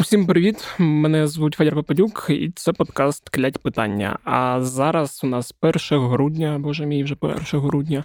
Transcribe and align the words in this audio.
Усім 0.00 0.26
привіт! 0.26 0.68
Мене 0.78 1.26
звуть 1.26 1.54
Федір 1.54 1.74
Попадюк, 1.74 2.26
і 2.30 2.52
це 2.54 2.72
подкаст 2.72 3.28
Клять 3.28 3.58
питання. 3.58 4.18
А 4.24 4.62
зараз 4.62 5.20
у 5.24 5.26
нас 5.26 5.54
1 5.60 6.08
грудня, 6.08 6.58
боже 6.58 6.86
мій, 6.86 7.04
вже 7.04 7.16
1 7.20 7.42
грудня, 7.52 8.04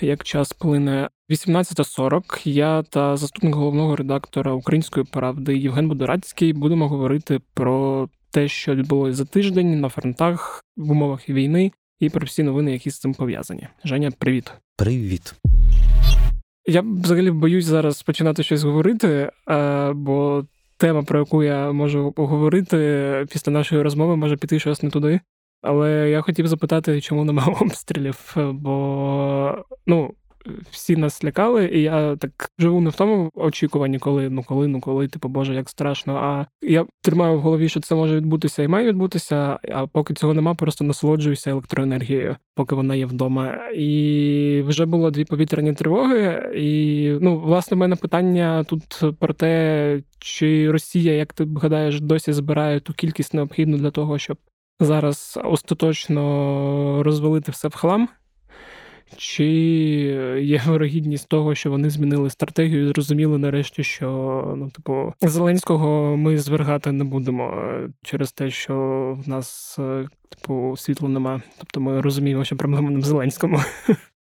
як 0.00 0.24
час 0.24 0.52
плине 0.52 1.08
18.40. 1.30 2.48
Я 2.48 2.82
та 2.82 3.16
заступник 3.16 3.54
головного 3.54 3.96
редактора 3.96 4.52
Української 4.52 5.06
правди 5.12 5.56
Євген 5.58 5.88
Будорацький 5.88 6.52
будемо 6.52 6.88
говорити 6.88 7.40
про 7.54 8.08
те, 8.30 8.48
що 8.48 8.74
відбулося 8.74 9.14
за 9.14 9.24
тиждень 9.24 9.80
на 9.80 9.88
фронтах 9.88 10.64
в 10.76 10.90
умовах 10.90 11.28
війни, 11.28 11.72
і 12.00 12.10
про 12.10 12.26
всі 12.26 12.42
новини, 12.42 12.72
які 12.72 12.90
з 12.90 12.98
цим 12.98 13.14
пов'язані. 13.14 13.68
Женя, 13.84 14.10
привіт. 14.18 14.52
Привіт. 14.76 15.34
Я 16.66 16.80
взагалі 16.80 17.30
боюсь 17.30 17.64
зараз 17.64 18.02
починати 18.02 18.42
щось 18.42 18.62
говорити, 18.62 19.30
е, 19.48 19.92
бо 19.92 20.44
тема, 20.78 21.02
про 21.02 21.18
яку 21.18 21.42
я 21.42 21.72
можу 21.72 22.12
поговорити 22.12 23.26
після 23.30 23.52
нашої 23.52 23.82
розмови, 23.82 24.16
може 24.16 24.36
піти 24.36 24.58
щось 24.58 24.82
не 24.82 24.90
туди. 24.90 25.20
Але 25.62 26.10
я 26.10 26.20
хотів 26.20 26.46
запитати, 26.46 27.00
чому 27.00 27.24
немає 27.24 27.56
обстрілів, 27.60 28.34
бо 28.36 29.64
ну, 29.86 30.14
всі 30.70 30.96
нас 30.96 31.24
лякали, 31.24 31.70
і 31.72 31.82
я 31.82 32.16
так 32.16 32.50
живу 32.58 32.80
не 32.80 32.90
в 32.90 32.94
тому 32.94 33.30
очікуванні, 33.34 33.98
коли, 33.98 34.30
ну 34.30 34.42
коли, 34.42 34.68
ну 34.68 34.80
коли, 34.80 35.08
типу, 35.08 35.28
Боже, 35.28 35.54
як 35.54 35.68
страшно. 35.68 36.16
А 36.16 36.46
я 36.62 36.86
тримаю 37.02 37.36
в 37.36 37.40
голові, 37.40 37.68
що 37.68 37.80
це 37.80 37.94
може 37.94 38.16
відбутися 38.16 38.62
і 38.62 38.68
має 38.68 38.88
відбутися. 38.88 39.58
А 39.72 39.86
поки 39.86 40.14
цього 40.14 40.34
нема, 40.34 40.54
просто 40.54 40.84
насолоджуюся 40.84 41.50
електроенергією, 41.50 42.36
поки 42.54 42.74
вона 42.74 42.94
є 42.94 43.06
вдома. 43.06 43.70
І 43.74 44.62
вже 44.66 44.86
було 44.86 45.10
дві 45.10 45.24
повітряні 45.24 45.72
тривоги. 45.72 46.52
І 46.56 47.10
ну, 47.20 47.38
власне, 47.40 47.74
в 47.74 47.78
мене 47.78 47.96
питання 47.96 48.64
тут 48.64 49.02
про 49.18 49.34
те, 49.34 50.02
чи 50.18 50.70
Росія, 50.70 51.12
як 51.12 51.32
ти 51.32 51.48
гадаєш, 51.56 52.00
досі 52.00 52.32
збирає 52.32 52.80
ту 52.80 52.92
кількість 52.92 53.34
необхідну 53.34 53.78
для 53.78 53.90
того, 53.90 54.18
щоб 54.18 54.36
зараз 54.80 55.38
остаточно 55.44 57.02
розвалити 57.02 57.52
все 57.52 57.68
в 57.68 57.74
хлам. 57.74 58.08
Чи 59.16 59.44
є 60.42 60.62
вирогідність 60.66 61.28
того, 61.28 61.54
що 61.54 61.70
вони 61.70 61.90
змінили 61.90 62.30
стратегію 62.30 62.84
і 62.84 62.88
зрозуміли 62.88 63.38
нарешті, 63.38 63.84
що 63.84 64.08
ну, 64.56 64.70
типу, 64.70 65.14
Зеленського 65.20 66.16
ми 66.16 66.38
звергати 66.38 66.92
не 66.92 67.04
будемо 67.04 67.50
е, 67.50 67.88
через 68.02 68.32
те, 68.32 68.50
що 68.50 68.74
в 69.24 69.28
нас 69.28 69.76
е, 69.78 70.08
типу 70.28 70.76
світла 70.76 71.08
нема. 71.08 71.42
Тобто 71.58 71.80
ми 71.80 72.00
розуміємо, 72.00 72.44
що 72.44 72.56
проблема 72.56 72.90
не 72.90 72.98
в 72.98 73.04
Зеленському. 73.04 73.60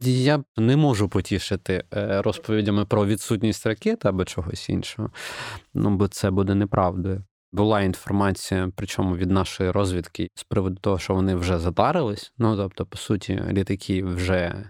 Я 0.02 0.44
не 0.58 0.78
можу 0.78 1.10
потішити 1.10 1.84
е, 1.94 2.22
розповідями 2.22 2.86
про 2.86 3.06
відсутність 3.06 3.66
ракет 3.66 4.06
або 4.06 4.26
чогось 4.26 4.70
іншого, 4.70 5.10
ну 5.74 5.90
бо 5.90 6.08
це 6.08 6.32
буде 6.32 6.56
неправдою. 6.56 7.24
Була 7.52 7.82
інформація, 7.82 8.72
причому 8.76 9.16
від 9.16 9.32
нашої 9.32 9.72
розвідки, 9.72 10.28
з 10.36 10.44
приводу 10.44 10.76
того, 10.76 11.00
що 11.00 11.14
вони 11.14 11.36
вже 11.36 11.60
затарились. 11.60 12.34
Ну 12.38 12.58
тобто, 12.58 12.86
по 12.86 12.98
суті, 12.98 13.44
літаки 13.52 14.04
вже 14.04 14.70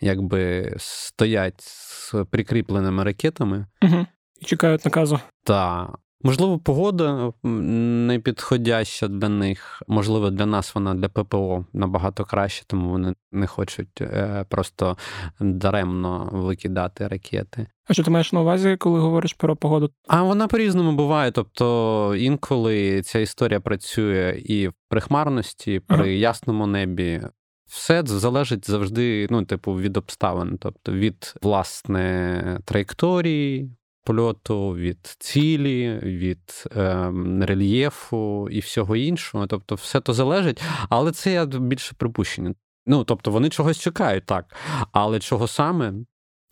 якби 0.00 0.74
стоять 0.78 1.60
з 1.60 2.14
прикріпленими 2.30 3.04
ракетами 3.04 3.66
Угу. 3.82 4.06
і 4.40 4.44
чекають 4.44 4.84
наказу. 4.84 5.20
Та 5.44 5.88
можливо, 6.22 6.58
погода 6.58 7.32
не 7.42 8.18
підходяща 8.18 9.08
для 9.08 9.28
них. 9.28 9.82
Можливо, 9.88 10.30
для 10.30 10.46
нас 10.46 10.74
вона 10.74 10.94
для 10.94 11.08
ППО 11.08 11.64
набагато 11.72 12.24
краще, 12.24 12.64
тому 12.66 12.90
вони 12.90 13.14
не 13.32 13.46
хочуть 13.46 14.00
е, 14.00 14.44
просто 14.48 14.96
даремно 15.40 16.28
викидати 16.32 17.08
ракети. 17.08 17.66
А 17.88 17.92
що 17.92 18.02
ти 18.02 18.10
маєш 18.10 18.32
на 18.32 18.40
увазі, 18.40 18.76
коли 18.76 19.00
говориш 19.00 19.32
про 19.32 19.56
погоду? 19.56 19.90
А 20.08 20.22
вона 20.22 20.48
по-різному 20.48 20.92
буває. 20.92 21.30
Тобто 21.30 22.14
інколи 22.18 23.02
ця 23.02 23.18
історія 23.18 23.60
працює 23.60 24.42
і 24.44 24.68
в 24.68 24.72
прихмарності, 24.88 25.80
при 25.80 25.96
ага. 25.96 26.06
ясному 26.06 26.66
небі. 26.66 27.22
Все 27.66 28.02
залежить 28.06 28.70
завжди, 28.70 29.26
ну, 29.30 29.44
типу, 29.44 29.74
від 29.74 29.96
обставин, 29.96 30.58
тобто 30.60 30.92
від 30.92 31.34
власне 31.42 32.60
траєкторії 32.64 33.70
польоту, 34.10 34.74
від 34.74 35.16
цілі, 35.18 36.00
від 36.02 36.64
е, 36.76 37.12
рельєфу 37.40 38.48
і 38.50 38.60
всього 38.60 38.96
іншого. 38.96 39.46
Тобто, 39.46 39.74
все 39.74 40.00
то 40.00 40.12
залежить, 40.12 40.62
але 40.88 41.12
це 41.12 41.32
я 41.32 41.46
більше 41.46 41.94
припущення. 41.98 42.54
Ну, 42.86 43.04
тобто, 43.04 43.30
вони 43.30 43.48
чогось 43.48 43.78
чекають, 43.78 44.26
так. 44.26 44.56
Але 44.92 45.20
чого 45.20 45.48
саме? 45.48 45.92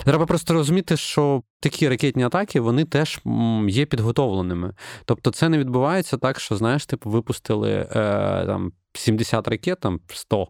Треба 0.05 0.27
просто 0.27 0.55
розуміти, 0.55 0.97
що 0.97 1.43
такі 1.61 1.89
ракетні 1.89 2.23
атаки 2.23 2.61
вони 2.61 2.85
теж 2.85 3.21
є 3.69 3.87
підготовленими. 3.87 4.75
Тобто, 5.05 5.31
це 5.31 5.49
не 5.49 5.59
відбувається 5.59 6.17
так, 6.17 6.41
що 6.41 6.57
знаєш, 6.57 6.87
типу, 6.87 7.11
випустили 7.11 7.71
е, 7.71 7.87
там 8.47 8.73
70 8.93 9.49
ракет, 9.49 9.81
там 9.81 10.01
100, 10.09 10.49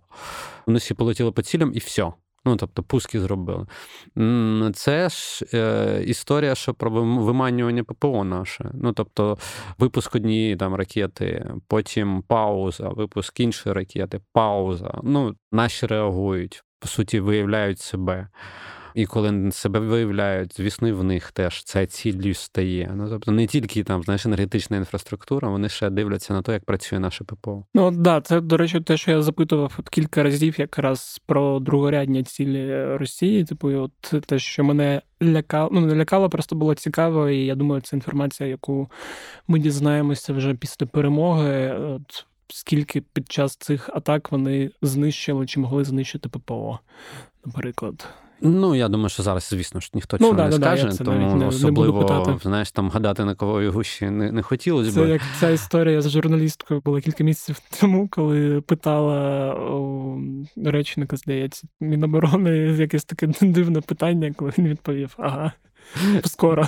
вони 0.67 0.79
всі 0.79 0.95
полетіли 0.95 1.33
по 1.33 1.43
цілям 1.43 1.73
і 1.75 1.79
все. 1.79 2.13
Ну, 2.49 2.57
тобто, 2.57 2.83
пуски 2.83 3.21
зробили. 3.21 3.67
Це 4.75 5.09
ж 5.09 5.45
е, 5.55 6.03
історія, 6.07 6.55
що 6.55 6.75
про 6.75 6.91
виманювання 6.91 7.85
ППО 7.85 8.25
наше. 8.25 8.71
Ну, 8.75 8.93
тобто, 8.93 9.39
випуск 9.79 10.15
однієї 10.15 10.57
там 10.57 10.75
ракети, 10.75 11.53
потім 11.67 12.23
пауза, 12.23 12.89
випуск 12.89 13.41
іншої 13.41 13.75
ракети, 13.75 14.21
пауза. 14.33 14.99
Ну, 15.03 15.35
наші 15.53 15.87
реагують, 15.87 16.65
по 16.81 16.89
суті, 16.89 17.21
виявляють 17.21 17.81
себе. 17.81 18.29
І 18.95 19.07
коли 19.07 19.53
себе 19.53 19.81
виявляють, 19.81 20.57
звісно, 20.57 20.95
в 20.95 21.05
них 21.05 21.33
теж 21.33 21.65
ця 21.65 21.87
ціллю 21.87 22.35
стає. 22.35 22.93
Ну 22.95 23.09
тобто 23.11 23.33
не 23.33 23.47
тільки 23.47 23.85
там 23.85 24.03
знаєш, 24.03 24.27
енергетична 24.27 24.77
інфраструктура, 24.77 25.49
вони 25.49 25.69
ще 25.69 25.91
дивляться 25.91 26.33
на 26.33 26.43
те, 26.43 26.53
як 26.53 26.65
працює 26.65 26.99
наше 26.99 27.25
ППО. 27.25 27.65
Ну 27.75 27.91
да, 27.91 28.21
це 28.21 28.41
до 28.41 28.57
речі, 28.57 28.81
те, 28.81 28.97
що 28.97 29.11
я 29.11 29.23
запитував 29.23 29.75
от 29.79 29.89
кілька 29.89 30.23
разів, 30.23 30.61
якраз 30.61 31.21
про 31.27 31.61
другорядні 31.61 32.23
цілі 32.23 32.85
Росії. 32.97 33.45
Типу, 33.45 33.73
от 33.73 34.25
те, 34.27 34.39
що 34.39 34.65
мене 34.65 35.03
лякало, 35.23 35.71
ну 35.73 35.81
не 35.81 35.95
лякало, 35.95 36.29
просто 36.29 36.57
було 36.57 36.75
цікаво, 36.75 37.29
і 37.29 37.45
я 37.45 37.55
думаю, 37.55 37.81
це 37.81 37.97
інформація, 37.97 38.49
яку 38.49 38.91
ми 39.49 39.59
дізнаємося 39.59 40.33
вже 40.33 40.55
після 40.55 40.87
перемоги. 40.87 41.73
От 41.73 42.27
Скільки 42.51 43.01
під 43.01 43.33
час 43.33 43.57
цих 43.57 43.89
атак 43.89 44.33
вони 44.33 44.71
знищили 44.83 45.47
чи 45.47 45.61
могли 45.61 45.85
знищити 45.85 46.29
ППО, 46.29 46.79
наприклад. 47.45 48.09
Ну, 48.41 48.75
я 48.75 48.89
думаю, 48.89 49.09
що 49.09 49.23
зараз, 49.23 49.49
звісно 49.51 49.81
ж, 49.81 49.91
ніхто 49.95 50.19
цього 50.19 50.33
да, 50.33 50.45
не 50.45 50.51
да, 50.51 50.57
скаже, 50.57 50.99
да, 50.99 51.05
тому 51.05 51.37
не, 51.37 51.47
особливо 51.47 52.25
не 52.27 52.39
знаєш, 52.43 52.71
там 52.71 52.91
гадати 52.91 53.25
на 53.25 53.35
кого 53.35 53.71
гущі 53.71 54.11
не 54.11 54.33
не 54.33 54.43
хотілося. 54.43 54.93
Це 54.93 55.09
як 55.09 55.23
ця 55.41 55.51
історія 55.51 56.03
з 56.03 56.11
журналісткою 56.11 56.81
була 56.81 57.01
кілька 57.01 57.25
місяців 57.25 57.61
тому, 57.81 58.09
коли 58.09 58.61
питала 58.61 59.55
у 59.55 60.19
речника, 60.65 61.17
здається, 61.17 61.69
Міноборони 61.81 62.51
якесь 62.79 63.05
таке 63.05 63.27
дивне 63.41 63.81
питання, 63.81 64.35
коли 64.37 64.53
він 64.59 64.69
відповів: 64.69 65.15
ага, 65.19 65.53
скоро. 66.25 66.65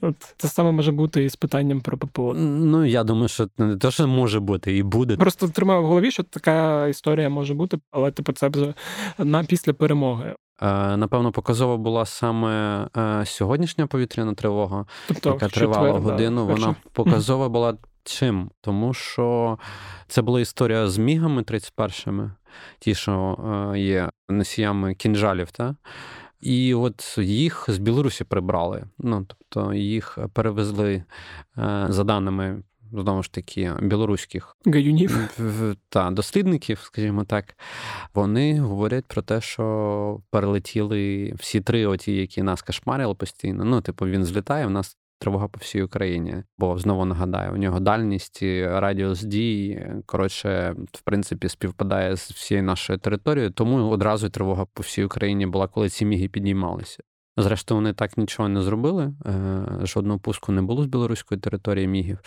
От 0.00 0.34
Це 0.36 0.48
саме 0.48 0.72
може 0.72 0.92
бути 0.92 1.24
і 1.24 1.28
з 1.28 1.36
питанням 1.36 1.80
про 1.80 1.98
ППО. 1.98 2.34
Ну, 2.34 2.84
я 2.84 3.04
думаю, 3.04 3.28
що 3.28 3.48
не 3.58 3.76
те, 3.76 3.90
що 3.90 4.08
може 4.08 4.40
бути, 4.40 4.76
і 4.76 4.82
буде. 4.82 5.16
Просто 5.16 5.48
тримаю 5.48 5.82
в 5.82 5.86
голові, 5.86 6.10
що 6.10 6.22
така 6.22 6.86
історія 6.86 7.28
може 7.28 7.54
бути, 7.54 7.78
але 7.90 8.10
типу 8.10 8.32
це 8.32 8.48
вже 8.48 8.74
на 9.18 9.44
після 9.44 9.72
перемоги. 9.72 10.34
Е, 10.62 10.96
напевно, 10.96 11.32
показова 11.32 11.76
була 11.76 12.06
саме 12.06 12.86
е, 12.96 13.26
сьогоднішня 13.26 13.86
повітряна 13.86 14.34
тривога, 14.34 14.86
тобто, 15.08 15.28
яка 15.28 15.48
тривала 15.48 15.92
четвер, 15.92 16.02
годину. 16.02 16.46
Да, 16.46 16.52
Вона 16.52 16.76
показова 16.92 17.48
була 17.48 17.76
чим? 18.04 18.50
Тому 18.60 18.94
що 18.94 19.58
це 20.08 20.22
була 20.22 20.40
історія 20.40 20.88
з 20.88 20.98
мігами 20.98 21.42
31-ми, 21.42 22.30
ті, 22.78 22.94
що 22.94 23.38
е, 23.74 23.78
є 23.78 24.10
носіями 24.28 24.94
кінжалів. 24.94 25.50
Та? 25.50 25.76
І 26.40 26.74
от 26.74 27.18
їх 27.18 27.64
з 27.68 27.78
Білорусі 27.78 28.24
прибрали. 28.24 28.84
Ну 28.98 29.26
тобто 29.28 29.74
їх 29.74 30.18
перевезли 30.32 31.04
за 31.88 32.04
даними 32.04 32.62
знову 32.92 33.22
ж 33.22 33.32
таки 33.32 33.72
білоруських 33.82 34.56
гаюнів 34.66 35.18
та 35.88 36.10
дослідників, 36.10 36.80
скажімо 36.80 37.24
так, 37.24 37.54
вони 38.14 38.60
говорять 38.60 39.04
про 39.04 39.22
те, 39.22 39.40
що 39.40 40.20
перелетіли 40.30 41.32
всі 41.38 41.60
три, 41.60 41.86
оті, 41.86 42.16
які 42.16 42.42
нас 42.42 42.62
кошмарили 42.62 43.14
постійно. 43.14 43.64
Ну, 43.64 43.80
типу, 43.80 44.06
він 44.06 44.24
злітає, 44.24 44.66
в 44.66 44.70
нас. 44.70 44.97
Тривога 45.20 45.48
по 45.48 45.58
всій 45.58 45.82
Україні, 45.82 46.42
бо 46.58 46.78
знову 46.78 47.04
нагадаю, 47.04 47.52
у 47.52 47.56
нього 47.56 47.80
дальність, 47.80 48.42
радіус 48.62 49.22
дії 49.22 49.92
коротше, 50.06 50.74
в 50.92 51.00
принципі, 51.00 51.48
співпадає 51.48 52.16
з 52.16 52.30
всією 52.30 52.64
нашою 52.64 52.98
територією, 52.98 53.50
тому 53.50 53.88
одразу 53.88 54.30
тривога 54.30 54.66
по 54.74 54.82
всій 54.82 55.04
Україні 55.04 55.46
була, 55.46 55.66
коли 55.66 55.88
ці 55.88 56.04
міги 56.04 56.28
підіймалися. 56.28 57.02
Зрештою, 57.38 57.76
вони 57.76 57.92
так 57.92 58.18
нічого 58.18 58.48
не 58.48 58.62
зробили. 58.62 59.14
Е, 59.26 59.64
жодного 59.82 60.18
пуску 60.18 60.52
не 60.52 60.62
було 60.62 60.82
з 60.82 60.86
білоруської 60.86 61.40
території 61.40 61.88
мігів. 61.88 62.18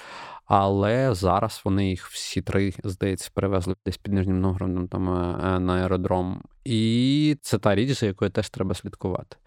Але 0.46 1.14
зараз 1.14 1.62
вони 1.66 1.90
їх 1.90 2.08
всі 2.08 2.42
три, 2.42 2.74
здається, 2.84 3.32
перевезли 3.34 3.76
десь 3.86 3.98
під 3.98 4.14
Нижнім 4.14 4.42
Новгородом 4.42 4.88
там 4.88 5.10
е, 5.10 5.60
на 5.60 5.74
аеродром. 5.74 6.42
І 6.66 7.38
це 7.42 7.58
та 7.58 7.76
річ, 7.76 8.00
за 8.00 8.06
якою 8.06 8.32
теж 8.32 8.50
треба 8.50 8.76
слідкувати. 8.76 9.38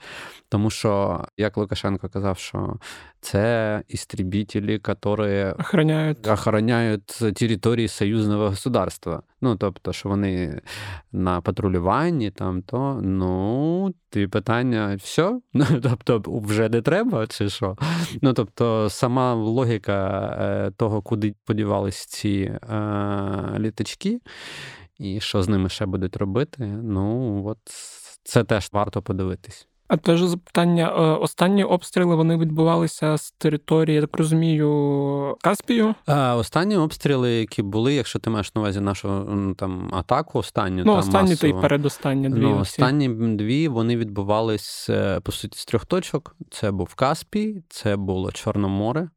Тому 0.49 0.71
що, 0.71 1.21
як 1.37 1.57
Лукашенко 1.57 2.09
казав, 2.09 2.39
що 2.39 2.77
це 3.21 3.83
істрібітелі, 3.89 4.73
які 4.73 5.55
охороняють 5.59 6.27
охороняють 6.27 7.07
території 7.07 7.89
союзного 7.89 8.49
государства. 8.49 9.23
Ну, 9.41 9.57
тобто, 9.57 9.93
що 9.93 10.09
вони 10.09 10.61
на 11.13 11.41
патрулюванні, 11.41 12.31
там, 12.31 12.63
то 12.63 13.01
ну, 13.03 13.95
ті 14.11 14.27
питання, 14.27 14.97
все? 14.97 15.41
Ну, 15.53 15.67
тобто, 15.83 16.23
вже 16.27 16.69
не 16.69 16.83
треба, 16.83 17.27
чи 17.27 17.49
що? 17.49 17.77
Ну, 18.23 18.33
тобто, 18.33 18.91
сама 18.91 19.35
логіка 19.35 20.19
е, 20.41 20.71
того, 20.85 21.03
куди 21.03 21.35
подівались 21.45 22.07
ці 22.07 22.31
е, 22.31 22.59
літачки. 23.59 24.21
І 24.99 25.21
що 25.21 25.43
з 25.43 25.49
ними 25.49 25.69
ще 25.69 25.87
будуть 25.87 26.17
робити? 26.17 26.67
Ну 26.83 27.43
от 27.47 27.59
це 28.25 28.45
теж 28.45 28.69
варто 28.73 29.03
подивитись. 29.03 29.69
А 29.89 29.97
теж 29.97 30.21
запитання: 30.23 30.95
е, 30.97 31.01
останні 31.01 31.65
обстріли 31.65 32.15
вони 32.15 32.37
відбувалися 32.37 33.17
з 33.17 33.31
території, 33.31 33.95
я 33.95 34.01
так 34.01 34.17
розумію, 34.17 35.37
Каспію? 35.43 35.95
А, 36.07 36.37
Останні 36.37 36.77
обстріли, 36.77 37.33
які 37.33 37.63
були, 37.63 37.95
якщо 37.95 38.19
ти 38.19 38.31
маєш 38.31 38.55
на 38.55 38.61
увазі 38.61 38.81
нашу 38.81 39.09
там 39.59 39.91
атаку, 39.95 40.39
останню 40.39 40.85
ну 40.85 40.85
там, 40.85 40.99
останні 40.99 41.31
масово. 41.31 41.53
та 41.53 41.59
й 41.59 41.63
передостанні 41.63 42.29
дві. 42.29 42.41
Ну, 42.41 42.59
останні 42.59 43.09
дві 43.37 43.69
вони 43.69 43.97
відбувались 43.97 44.87
е, 44.91 45.21
по 45.21 45.33
суті 45.33 45.59
з 45.59 45.65
трьох 45.65 45.87
точок. 45.87 46.37
Це 46.51 46.71
був 46.71 46.95
Каспій, 46.95 47.63
це 47.69 47.97
було 47.97 48.33
Чорноморе. 48.33 49.09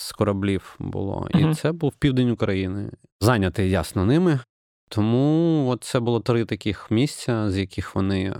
З 0.00 0.12
кораблів 0.12 0.76
було, 0.78 1.28
і 1.34 1.36
uh 1.36 1.54
це 1.54 1.72
був 1.72 1.92
південь 1.92 2.30
України. 2.30 2.90
Зайнятий 3.20 3.70
ясно 3.70 4.06
ними. 4.06 4.40
Тому 4.88 5.66
от 5.68 5.84
це 5.84 6.00
було 6.00 6.20
три 6.20 6.44
таких 6.44 6.90
місця, 6.90 7.50
з 7.50 7.58
яких 7.58 7.94
вони 7.94 8.24
е, 8.24 8.34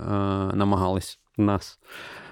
намагались 0.53 1.19
нас 1.37 1.79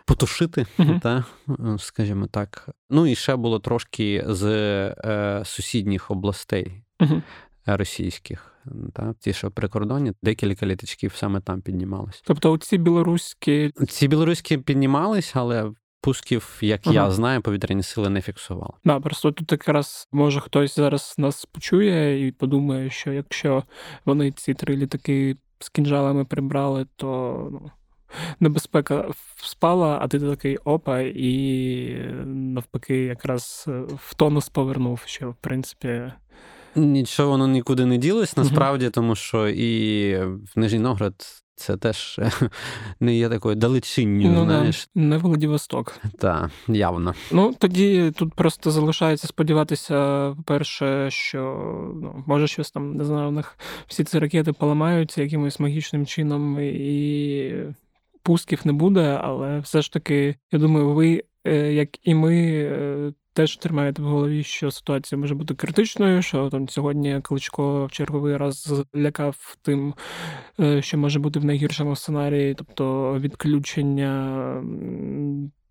потушити, 0.06 0.66
uh-huh. 0.78 1.00
та, 1.00 1.26
е, 1.50 1.78
скажімо 1.80 2.28
так. 2.28 2.70
Ну 2.90 3.08
і 3.08 3.16
ще 3.16 3.36
було 3.36 3.60
трошки 3.60 4.26
з 4.28 4.46
е, 4.46 5.42
сусідніх 5.46 6.12
областей 6.12 6.84
uh-huh. 7.00 7.22
російських. 7.66 8.56
Та, 8.94 9.14
ті, 9.20 9.34
що 9.34 9.52
при 9.52 9.68
кордоні, 9.68 10.14
декілька 10.24 10.66
літачків 10.66 11.14
саме 11.16 11.42
там 11.42 11.62
піднімались. 11.62 12.22
Тобто, 12.26 12.58
ці 12.58 12.78
білоруські 12.78 13.72
ці 13.90 14.08
білоруські 14.08 14.58
піднімались, 14.58 15.32
але 15.36 15.72
пусків, 16.02 16.58
як 16.62 16.82
ага. 16.84 16.94
я 16.94 17.12
знаю, 17.12 17.42
повітряні 17.42 17.84
сили 17.84 18.10
не 18.10 18.22
фіксували. 18.22 18.74
Да, 18.86 19.00
просто 19.00 19.32
тут 19.32 19.52
якраз 19.52 20.08
може 20.12 20.40
хтось 20.40 20.76
зараз 20.76 21.16
нас 21.18 21.46
почує 21.46 22.28
і 22.28 22.32
подумає, 22.32 22.90
що 22.90 23.14
якщо 23.14 23.64
вони 24.06 24.32
ці 24.32 24.54
три 24.54 24.76
літаки 24.78 25.38
з 25.60 25.70
кінжалами 25.70 26.26
прибрали, 26.26 26.86
то 26.96 27.50
ну. 27.52 27.72
Небезпека 28.40 29.12
спала, 29.44 30.00
а 30.02 30.08
ти 30.08 30.20
такий 30.20 30.58
опа, 30.58 31.00
і 31.02 31.96
навпаки, 32.26 32.98
якраз 32.98 33.66
в 33.96 34.14
тонус 34.16 34.50
повернув, 34.50 35.02
що 35.06 35.30
в 35.30 35.36
принципі. 35.36 36.12
Нічого 36.76 37.30
воно 37.30 37.48
нікуди 37.48 37.86
не 37.86 37.98
ділось 37.98 38.38
насправді, 38.38 38.90
тому 38.90 39.16
що 39.16 39.48
і 39.48 40.16
в 40.26 40.52
Нижній 40.56 40.80
Новгород 40.80 41.16
це 41.60 41.78
теж 41.78 42.20
не 43.00 43.16
є 43.16 43.30
такою 43.30 43.56
далечинню, 43.56 44.32
ну, 44.32 44.44
знаєш. 44.44 44.90
Не 44.96 45.18
Владивосток. 45.18 46.00
Так, 46.20 46.52
явно. 46.68 47.14
Ну, 47.32 47.56
тоді 47.60 48.12
тут 48.16 48.34
просто 48.34 48.72
залишається 48.72 49.28
сподіватися, 49.28 50.36
перше, 50.46 51.12
що 51.12 51.40
ну, 52.02 52.24
може 52.28 52.48
щось 52.48 52.72
там, 52.72 52.94
не 52.94 53.06
знаю, 53.06 53.28
у 53.28 53.32
них 53.32 53.58
всі 53.88 54.04
ці 54.04 54.20
ракети 54.20 54.54
поламаються 54.54 55.22
якимось 55.22 55.60
магічним 55.60 56.06
чином, 56.06 56.60
і 56.60 57.54
пусків 58.24 58.62
не 58.64 58.74
буде, 58.74 59.20
але 59.22 59.60
все 59.60 59.82
ж 59.82 59.94
таки, 59.94 60.36
я 60.52 60.60
думаю, 60.60 60.94
ви, 60.94 61.24
е, 61.46 61.74
як 61.74 62.08
і 62.08 62.16
ми, 62.16 62.36
е, 62.64 63.14
теж 63.34 63.58
тримаєте 63.58 64.02
в 64.02 64.06
голові, 64.06 64.44
що 64.44 64.72
ситуація 64.72 65.20
може 65.20 65.36
бути 65.36 65.56
критичною, 65.56 66.22
що 66.22 66.50
там 66.50 66.70
сьогодні 66.70 67.20
Кличко 67.24 67.86
в 67.86 67.92
черговий 67.92 68.38
раз 68.38 68.84
лякав 68.96 69.58
тим, 69.62 69.94
е, 70.60 70.82
що 70.82 70.98
може 70.98 71.20
бути 71.20 71.40
в 71.40 71.46
найгіршому 71.46 71.96
сценарії, 71.96 72.54
тобто 72.54 73.16
відключення. 73.20 74.64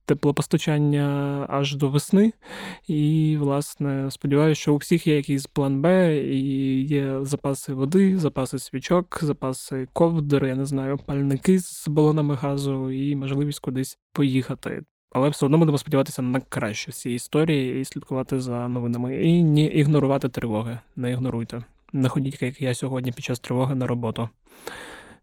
Теплопостачання 0.05 1.47
аж 1.49 1.77
до 1.77 1.89
весни, 1.89 2.33
і, 2.87 3.37
власне, 3.41 4.11
сподіваюся, 4.11 4.61
що 4.61 4.75
у 4.75 4.77
всіх 4.77 5.07
є 5.07 5.17
якийсь 5.17 5.47
план 5.47 5.83
Б, 5.83 6.17
і 6.17 6.83
є 6.83 7.25
запаси 7.25 7.73
води, 7.75 8.19
запаси 8.19 8.59
свічок, 8.59 9.19
запаси 9.23 9.89
ковдр, 9.93 10.47
я 10.47 10.55
не 10.55 10.65
знаю, 10.65 10.99
пальники 11.07 11.59
з 11.59 11.89
балонами 11.89 12.35
газу 12.35 12.91
і 12.91 13.17
можливість 13.17 13.61
кудись 13.61 13.99
поїхати. 14.13 14.83
Але 15.11 15.29
все 15.29 15.47
одно 15.47 15.59
будемо 15.59 15.79
сподіватися 15.79 16.23
на 16.23 16.41
краще 16.41 16.93
цієї 16.93 17.17
історії 17.17 17.81
і 17.81 17.85
слідкувати 17.85 18.41
за 18.41 18.69
новинами. 18.69 19.17
І 19.25 19.45
не 19.45 19.65
ігнорувати 19.65 20.29
тривоги. 20.29 20.79
Не 20.97 21.11
ігноруйте. 21.11 21.63
Не 21.93 22.09
ходіть, 22.09 22.43
як 22.43 22.63
я 22.63 22.75
сьогодні 22.75 23.13
під 23.13 23.25
час 23.25 23.41
тривоги 23.41 23.75
на 23.75 23.87
роботу. 23.87 24.29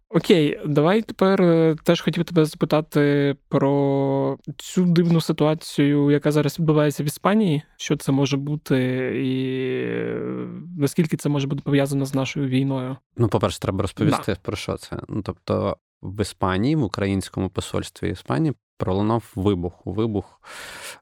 Окей, 0.10 0.60
давай 0.66 1.02
тепер 1.02 1.42
е, 1.42 1.76
теж 1.84 2.02
хотів 2.02 2.24
тебе 2.24 2.46
запитати 2.46 3.36
про 3.50 4.38
цю 4.58 4.86
дивну 4.86 5.22
ситуацію, 5.22 6.12
яка 6.12 6.32
зараз 6.32 6.60
відбувається 6.60 7.04
в 7.04 7.06
Іспанії. 7.06 7.62
Що 7.78 7.98
це 7.98 8.12
може 8.12 8.38
бути, 8.38 8.78
і 9.26 9.56
е, 9.84 10.48
наскільки 10.78 11.18
це 11.18 11.30
може 11.30 11.48
бути 11.48 11.62
пов'язано 11.62 12.06
з 12.06 12.14
нашою 12.14 12.48
війною? 12.48 12.98
Ну, 13.18 13.28
по-перше, 13.28 13.60
треба 13.60 13.82
розповісти 13.82 14.32
да. 14.34 14.40
про 14.42 14.56
що 14.56 14.78
це. 14.78 14.98
Ну 15.10 15.22
тобто, 15.22 15.78
в 16.02 16.22
Іспанії, 16.22 16.76
в 16.76 16.84
українському 16.84 17.50
посольстві 17.50 18.10
Іспанії 18.10 18.54
пролунав 18.78 19.32
вибух. 19.36 19.82
Вибух 19.86 20.42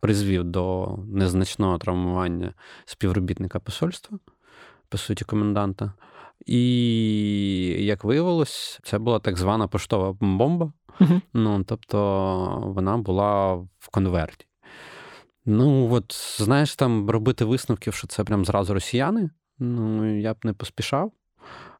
призвів 0.01 0.43
до 0.43 0.95
незначного 1.07 1.77
травмування 1.77 2.53
співробітника 2.85 3.59
посольства, 3.59 4.19
по 4.89 4.97
суті, 4.97 5.25
коменданта. 5.25 5.93
І, 6.45 7.75
як 7.79 8.03
виявилось, 8.03 8.79
це 8.83 8.99
була 8.99 9.19
так 9.19 9.37
звана 9.37 9.67
поштова 9.67 10.17
бомба. 10.19 10.73
Ну, 11.33 11.63
Тобто 11.63 12.63
вона 12.75 12.97
була 12.97 13.53
в 13.79 13.87
конверті. 13.91 14.45
Ну, 15.45 15.93
от, 15.93 16.15
знаєш, 16.37 16.75
там 16.75 17.09
робити 17.09 17.45
висновків, 17.45 17.93
що 17.93 18.07
це 18.07 18.23
прям 18.23 18.45
зразу 18.45 18.73
росіяни. 18.73 19.29
Ну, 19.59 20.19
я 20.19 20.33
б 20.33 20.37
не 20.43 20.53
поспішав 20.53 21.11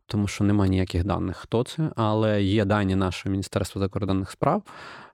тому 0.06 0.28
що 0.28 0.44
немає 0.44 0.70
ніяких 0.70 1.04
даних, 1.04 1.38
хто 1.38 1.64
це, 1.64 1.92
але 1.96 2.44
є 2.44 2.66
дані 2.66 2.96
нашого 2.96 3.32
Міністерства 3.32 3.80
закордонних 3.80 4.32
справ, 4.32 4.64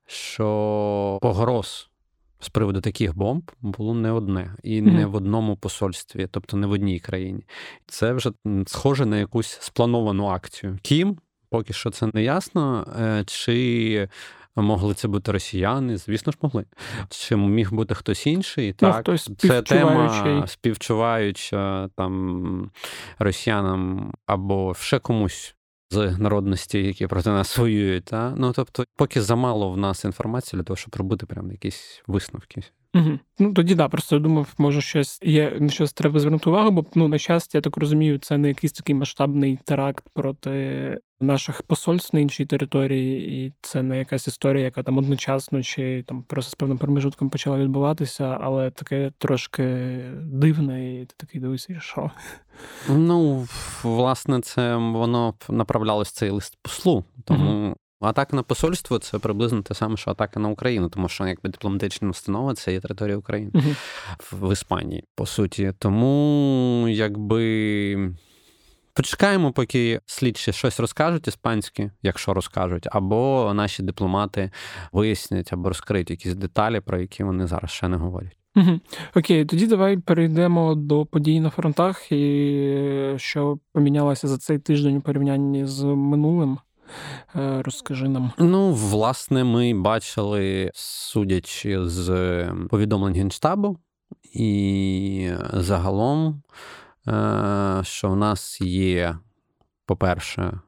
що 0.09 1.19
погроз 1.21 1.89
з 2.39 2.49
приводу 2.49 2.81
таких 2.81 3.17
бомб 3.17 3.51
було 3.61 3.93
не 3.93 4.11
одне 4.11 4.55
і 4.63 4.81
не 4.81 5.05
в 5.05 5.15
одному 5.15 5.55
посольстві, 5.55 6.27
тобто 6.31 6.57
не 6.57 6.67
в 6.67 6.71
одній 6.71 6.99
країні. 6.99 7.43
Це 7.87 8.13
вже 8.13 8.31
схоже 8.67 9.05
на 9.05 9.17
якусь 9.17 9.57
сплановану 9.61 10.27
акцію. 10.27 10.77
Ким? 10.81 11.17
Поки 11.49 11.73
що 11.73 11.89
це 11.89 12.09
не 12.13 12.23
ясно, 12.23 12.87
е, 12.99 13.23
чи 13.27 14.07
Могли 14.55 14.93
це 14.93 15.07
бути 15.07 15.31
росіяни, 15.31 15.97
звісно 15.97 16.31
ж, 16.31 16.37
могли. 16.41 16.65
Чи 17.09 17.35
міг 17.35 17.73
бути 17.73 17.95
хтось 17.95 18.27
інший? 18.27 18.75
Ну, 18.81 18.91
так, 18.91 18.95
хтось 18.95 19.29
Це 19.37 19.61
тема 19.61 20.47
співчуваюча 20.47 21.89
там 21.95 22.71
росіянам 23.19 24.11
або 24.25 24.75
ще 24.79 24.99
комусь 24.99 25.55
з 25.91 26.17
народності, 26.17 26.83
які 26.83 27.07
проти 27.07 27.29
нас 27.29 27.57
воюють. 27.57 28.05
Та? 28.05 28.33
Ну 28.37 28.51
тобто, 28.55 28.85
поки 28.95 29.21
замало 29.21 29.71
в 29.71 29.77
нас 29.77 30.05
інформації 30.05 30.57
для 30.57 30.63
того, 30.63 30.77
щоб 30.77 30.95
робити 30.95 31.25
прям 31.25 31.51
якісь 31.51 32.03
висновки. 32.07 32.63
Угу. 32.93 33.19
Ну 33.39 33.53
тоді 33.53 33.75
да, 33.75 33.89
просто 33.89 34.15
я 34.15 34.21
думав, 34.21 34.53
може 34.57 34.81
щось 34.81 35.19
є 35.23 35.57
на 35.59 35.69
щось 35.69 35.93
треба 35.93 36.19
звернути 36.19 36.49
увагу, 36.49 36.71
бо 36.71 36.85
ну 36.95 37.07
на 37.07 37.17
щастя, 37.17 37.57
я 37.57 37.61
так 37.61 37.77
розумію, 37.77 38.19
це 38.19 38.37
не 38.37 38.47
якийсь 38.47 38.73
такий 38.73 38.95
масштабний 38.95 39.59
теракт 39.65 40.05
проти 40.13 40.97
наших 41.19 41.61
посольств 41.61 42.15
на 42.15 42.21
іншій 42.21 42.45
території, 42.45 43.45
і 43.45 43.53
це 43.61 43.83
не 43.83 43.97
якась 43.97 44.27
історія, 44.27 44.65
яка 44.65 44.83
там 44.83 44.97
одночасно 44.97 45.63
чи 45.63 46.03
там 46.07 46.23
просто 46.23 46.51
з 46.51 46.55
певним 46.55 46.77
промежутком 46.77 47.29
почала 47.29 47.57
відбуватися, 47.57 48.37
але 48.41 48.71
таке 48.71 49.11
трошки 49.17 49.63
дивне, 50.21 51.01
і 51.01 51.05
ти 51.05 51.13
такий 51.17 51.41
дивишся, 51.41 51.79
що. 51.79 52.11
Ну, 52.89 53.47
власне, 53.83 54.41
це 54.41 54.75
воно 54.75 55.33
направлялось 55.49 56.11
цей 56.11 56.29
лист 56.29 56.57
послу, 56.61 57.03
тому. 57.25 57.65
Угу. 57.65 57.75
Атака 58.01 58.35
на 58.35 58.43
посольство 58.43 58.99
це 58.99 59.19
приблизно 59.19 59.61
те 59.61 59.73
саме, 59.73 59.97
що 59.97 60.11
атака 60.11 60.39
на 60.39 60.49
Україну, 60.49 60.89
тому 60.89 61.09
що 61.09 61.27
якби 61.27 61.49
дипломатична 61.49 62.09
установа 62.09 62.53
це 62.53 62.73
є 62.73 62.79
територія 62.79 63.17
України 63.17 63.51
в 64.31 64.53
Іспанії, 64.53 65.03
по 65.15 65.25
суті. 65.25 65.73
Тому 65.79 66.85
якби. 66.89 68.15
Почекаємо, 68.93 69.51
поки 69.51 69.99
слідчі 70.05 70.53
щось 70.53 70.79
розкажуть 70.79 71.27
іспанське, 71.27 71.91
якщо 72.01 72.33
розкажуть, 72.33 72.87
або 72.91 73.51
наші 73.55 73.83
дипломати 73.83 74.51
вияснять 74.91 75.53
або 75.53 75.69
розкриють 75.69 76.09
якісь 76.09 76.35
деталі, 76.35 76.79
про 76.79 76.99
які 76.99 77.23
вони 77.23 77.47
зараз 77.47 77.71
ще 77.71 77.87
не 77.87 77.97
говорять. 77.97 78.37
Угу. 78.55 78.79
Окей, 79.15 79.45
тоді 79.45 79.67
давай 79.67 79.97
перейдемо 79.97 80.75
до 80.75 81.05
подій 81.05 81.39
на 81.39 81.49
фронтах, 81.49 82.11
і 82.11 83.13
що 83.17 83.59
помінялося 83.73 84.27
за 84.27 84.37
цей 84.37 84.59
тиждень 84.59 84.97
у 84.97 85.01
порівнянні 85.01 85.65
з 85.65 85.83
минулим. 85.83 86.57
Розкажи 87.33 88.09
нам. 88.09 88.31
Ну, 88.37 88.73
власне, 88.73 89.43
ми 89.43 89.73
бачили, 89.73 90.71
судячи 90.73 91.87
з 91.87 92.45
повідомлень 92.69 93.13
Генштабу, 93.13 93.77
і 94.33 95.31
загалом, 95.53 96.41
що 97.81 98.09
в 98.09 98.15
нас 98.15 98.61
є, 98.61 99.17
по-перше, 99.85 100.59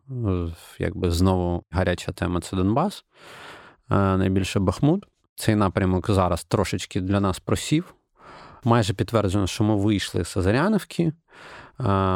якби 0.80 1.12
знову 1.12 1.64
гаряча 1.70 2.12
тема 2.12 2.42
це 2.42 2.56
Донбас, 2.56 3.06
найбільше 3.90 4.60
Бахмут. 4.60 5.06
Цей 5.36 5.56
напрямок 5.56 6.12
зараз 6.12 6.44
трошечки 6.44 7.02
для 7.02 7.20
нас 7.20 7.40
просів. 7.40 7.94
Майже 8.64 8.94
підтверджено, 8.94 9.48
що 9.48 9.64
ми 9.64 9.76
вийшли 9.76 10.26
з 10.26 10.38
Азаряновки. 10.38 11.14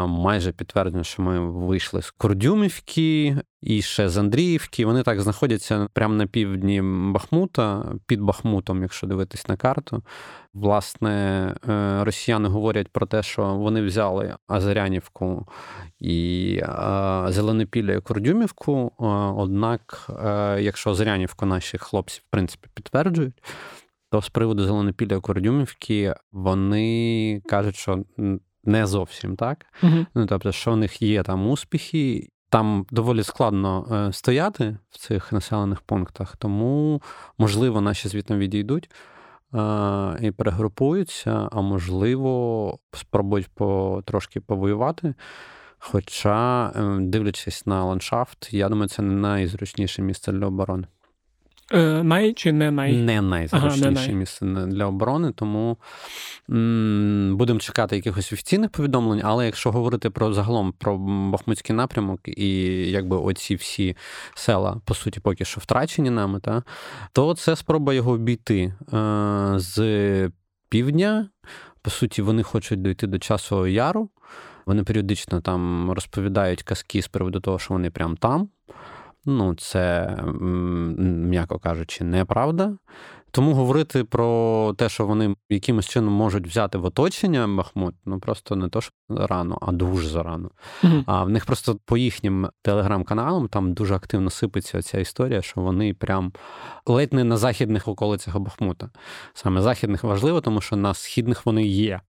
Майже 0.08 0.52
підтверджено, 0.52 1.04
що 1.04 1.22
ми 1.22 1.40
вийшли 1.40 2.02
з 2.02 2.12
Кордюмівки 2.12 3.38
і 3.62 3.82
ще 3.82 4.10
з 4.10 4.18
Андріївки. 4.18 4.86
Вони 4.86 5.04
так 5.04 5.22
знаходяться 5.22 5.88
прямо 5.94 6.14
на 6.14 6.28
півдні 6.28 6.82
Бахмута, 7.14 7.86
під 8.06 8.22
Бахмутом, 8.22 8.82
якщо 8.82 9.08
дивитись 9.08 9.48
на 9.48 9.58
карту. 9.58 10.04
Власне, 10.54 11.10
е, 11.70 12.04
росіяни 12.04 12.50
говорять 12.50 12.88
про 12.88 13.06
те, 13.06 13.24
що 13.24 13.44
вони 13.44 13.82
взяли 13.82 14.36
Азарянівку 14.48 15.48
і 16.00 16.62
Зеленопілля 17.28 17.94
і 17.94 18.02
Кордюмівку. 18.02 18.92
Однак, 19.38 20.10
е, 20.26 20.58
якщо 20.62 20.90
Азарянівку 20.90 21.46
наші 21.46 21.78
хлопці 21.78 22.22
в 22.28 22.32
принципі 22.32 22.68
підтверджують. 22.74 23.44
То 24.12 24.22
з 24.22 24.30
приводу 24.30 24.66
Зеленопілля 24.66 25.20
Кордюмівки 25.20 26.16
вони 26.32 27.42
кажуть, 27.46 27.76
що 27.76 28.04
не 28.64 28.88
зовсім 28.88 29.36
так. 29.36 29.66
uh 29.84 30.06
Ну 30.16 30.26
тобто, 30.26 30.52
що 30.52 30.72
в 30.72 30.78
них 30.78 31.02
є 31.02 31.24
там 31.24 31.48
успіхи, 31.48 32.30
там 32.50 32.86
доволі 32.92 33.24
складно 33.24 33.88
е, 33.92 34.14
стояти 34.14 34.78
в 34.90 34.98
цих 34.98 35.32
населених 35.32 35.82
пунктах, 35.82 36.38
тому 36.38 37.02
можливо 37.38 37.82
наші 37.82 38.08
звітом 38.08 38.38
відійдуть. 38.38 38.90
Е, 39.56 40.18
і 40.22 40.32
перегрупуються, 40.32 41.50
а 41.52 41.62
можливо, 41.62 42.80
спробують 42.94 43.48
по, 43.48 44.02
трошки 44.06 44.40
повоювати. 44.40 45.14
Хоча, 45.80 46.68
е, 46.76 46.98
дивлячись 47.00 47.66
на 47.66 47.84
ландшафт, 47.86 48.54
я 48.54 48.70
думаю, 48.70 48.90
це 48.90 49.02
не 49.02 49.14
найзручніше 49.14 50.02
місце 50.02 50.32
для 50.32 50.46
оборони. 50.46 50.88
Е, 51.74 52.04
най 52.04 52.34
чи 52.34 52.52
не 52.52 52.72
най? 52.72 52.94
Не 52.98 53.22
найзручніше 53.22 54.04
ага, 54.10 54.12
місце 54.12 54.46
для 54.46 54.86
оборони, 54.86 55.32
тому 55.32 55.78
м- 56.50 57.36
будемо 57.38 57.60
чекати 57.60 57.96
якихось 57.96 58.34
офіційних 58.34 58.70
повідомлень, 58.70 59.22
але 59.24 59.46
якщо 59.46 59.72
говорити 59.72 60.10
про 60.10 60.34
загалом 60.34 60.72
про 60.78 60.98
Бахмутський 61.32 61.76
напрямок 61.76 62.20
і 62.26 62.58
якби 62.92 63.18
оці 63.18 63.56
всі 63.56 63.96
села, 64.36 64.82
по 64.86 64.94
суті, 64.94 65.20
поки 65.20 65.46
що 65.46 65.62
втрачені 65.62 66.10
нами, 66.10 66.40
та, 66.40 66.64
то 67.14 67.34
це 67.36 67.56
спроба 67.56 67.94
його 67.94 68.12
обійти 68.12 68.74
е- 68.94 69.54
з 69.56 70.32
півдня. 70.70 71.30
По 71.82 71.92
суті, 71.92 72.22
вони 72.22 72.44
хочуть 72.44 72.82
дойти 72.82 73.08
до 73.08 73.20
часового 73.20 73.68
яру. 73.68 74.10
Вони 74.66 74.84
періодично 74.84 75.42
там 75.42 75.92
розповідають 75.92 76.64
казки 76.64 77.02
з 77.02 77.08
приводу 77.08 77.40
того, 77.40 77.60
що 77.60 77.74
вони 77.74 77.90
прям 77.90 78.18
там. 78.18 78.50
Ну, 79.26 79.56
це, 79.56 80.16
м'яко 80.42 81.60
кажучи, 81.60 82.04
неправда. 82.04 82.78
Тому 83.36 83.54
говорити 83.54 84.04
про 84.04 84.74
те, 84.78 84.90
що 84.90 85.06
вони 85.06 85.36
якимось 85.50 85.90
чином 85.90 86.14
можуть 86.14 86.48
взяти 86.48 86.78
в 86.78 86.86
оточення 86.86 87.48
Бахмут, 87.48 87.96
ну 88.06 88.20
просто 88.20 88.56
не 88.56 88.70
то, 88.70 88.82
що 88.82 88.92
рано, 89.10 89.58
а 89.62 89.72
дуже 89.72 90.10
зарано. 90.10 90.52
Mm-hmm. 90.84 91.04
А 91.08 91.24
в 91.24 91.30
них 91.30 91.46
просто 91.46 91.80
по 91.86 91.98
їхнім 91.98 92.50
телеграм-каналам 92.62 93.48
там 93.48 93.74
дуже 93.74 93.96
активно 93.96 94.30
сипеться 94.30 94.82
ця 94.82 95.00
історія, 95.00 95.42
що 95.42 95.62
вони 95.62 95.94
прям 95.94 96.34
ледь 96.86 97.14
не 97.14 97.24
на 97.24 97.38
західних 97.38 97.88
околицях 97.88 98.40
Бахмута. 98.40 98.90
Саме 99.34 99.62
західних 99.62 100.04
важливо, 100.04 100.42
тому 100.42 100.62
що 100.62 100.76
на 100.76 100.94
східних 100.94 101.46
вони 101.46 101.66
є. 101.66 102.02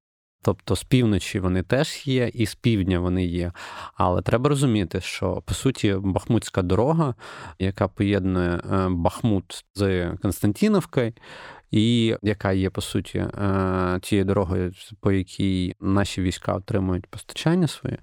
Тобто 0.47 0.77
з 0.77 0.85
півночі 0.85 1.41
вони 1.41 1.63
теж 1.63 2.07
є, 2.07 2.31
і 2.35 2.47
з 2.47 2.55
півдня 2.55 2.99
вони 3.01 3.25
є. 3.25 3.53
Але 3.95 4.23
треба 4.23 4.49
розуміти, 4.49 5.01
що 5.01 5.43
по 5.47 5.55
суті 5.55 5.97
Бахмутська 5.99 6.63
дорога, 6.63 7.15
яка 7.59 7.89
поєднує 7.89 8.51
е, 8.51 8.89
Бахмут 8.91 9.65
з 9.75 10.11
Константіновкою, 10.23 11.13
і 11.71 12.17
яка 12.23 12.53
є 12.53 12.71
по 12.71 12.81
суті 12.81 13.19
е, 13.19 13.99
тією 14.03 14.25
дорогою, 14.25 14.73
по 15.01 15.13
якій 15.13 15.75
наші 15.81 16.23
війська 16.23 16.55
отримують 16.55 17.07
постачання 17.07 17.67
своє. 17.67 17.99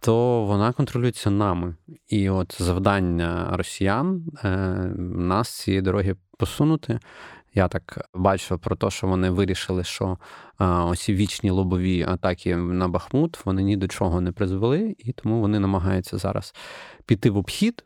То 0.00 0.44
вона 0.44 0.72
контролюється 0.72 1.30
нами. 1.30 1.76
І 2.08 2.30
от 2.30 2.62
завдання 2.62 3.50
росіян 3.52 4.24
е, 4.44 4.48
нас 4.98 5.48
цієї 5.48 5.82
дороги 5.82 6.16
посунути 6.38 6.98
я 7.54 7.68
так 7.68 8.08
бачу 8.14 8.58
про 8.58 8.76
те, 8.76 8.90
що 8.90 9.06
вони 9.06 9.30
вирішили, 9.30 9.84
що 9.84 10.18
оці 10.58 11.14
вічні 11.14 11.50
лобові 11.50 12.02
атаки 12.02 12.56
на 12.56 12.88
Бахмут 12.88 13.46
вони 13.46 13.62
ні 13.62 13.76
до 13.76 13.88
чого 13.88 14.20
не 14.20 14.32
призвели, 14.32 14.96
і 14.98 15.12
тому 15.12 15.40
вони 15.40 15.58
намагаються 15.58 16.18
зараз 16.18 16.54
піти 17.06 17.30
в 17.30 17.36
обхід. 17.36 17.84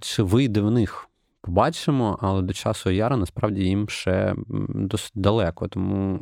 Чи 0.00 0.22
вийде 0.22 0.60
в 0.60 0.70
них? 0.70 1.06
Побачимо, 1.42 2.18
але 2.22 2.42
до 2.42 2.52
часу 2.52 2.90
Яра 2.90 3.16
насправді 3.16 3.64
їм 3.64 3.88
ще 3.88 4.34
досить 4.68 5.12
далеко, 5.14 5.68
тому 5.68 6.20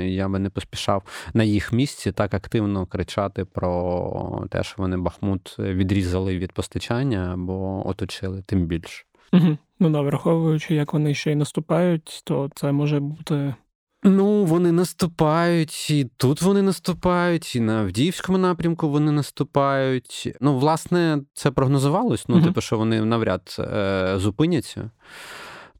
я 0.00 0.28
би 0.28 0.38
не 0.38 0.50
поспішав 0.50 1.02
на 1.34 1.44
їх 1.44 1.72
місці 1.72 2.12
так 2.12 2.34
активно 2.34 2.86
кричати 2.86 3.44
про 3.44 4.46
те, 4.50 4.62
що 4.62 4.74
вони 4.78 4.96
Бахмут 4.96 5.56
відрізали 5.58 6.38
від 6.38 6.52
постачання 6.52 7.30
або 7.34 7.88
оточили 7.88 8.42
тим 8.46 8.66
більше. 8.66 9.04
Угу. 9.32 9.58
Ну 9.80 9.90
да, 9.90 10.00
враховуючи, 10.00 10.74
як 10.74 10.92
вони 10.92 11.14
ще 11.14 11.32
й 11.32 11.34
наступають, 11.34 12.20
то 12.24 12.50
це 12.54 12.72
може 12.72 13.00
бути. 13.00 13.54
Ну, 14.02 14.44
вони 14.44 14.72
наступають, 14.72 15.90
і 15.90 16.10
тут 16.16 16.42
вони 16.42 16.62
наступають, 16.62 17.56
і 17.56 17.60
на 17.60 17.80
Авдіївському 17.80 18.38
напрямку 18.38 18.88
вони 18.88 19.12
наступають. 19.12 20.36
Ну, 20.40 20.58
власне, 20.58 21.18
це 21.34 21.50
прогнозувалось. 21.50 22.24
Ну, 22.28 22.36
uh 22.36 22.44
типу, 22.44 22.60
що 22.60 22.78
вони 22.78 23.04
навряд 23.04 23.56
е, 23.58 24.14
зупиняться. 24.16 24.90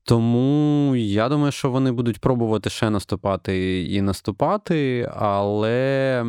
Тому 0.05 0.97
я 0.97 1.29
думаю, 1.29 1.53
що 1.53 1.71
вони 1.71 1.93
будуть 1.93 2.21
пробувати 2.21 2.71
ще 2.71 2.91
наступати 2.91 3.83
і 3.85 4.03
наступати, 4.03 5.11
але 5.17 6.25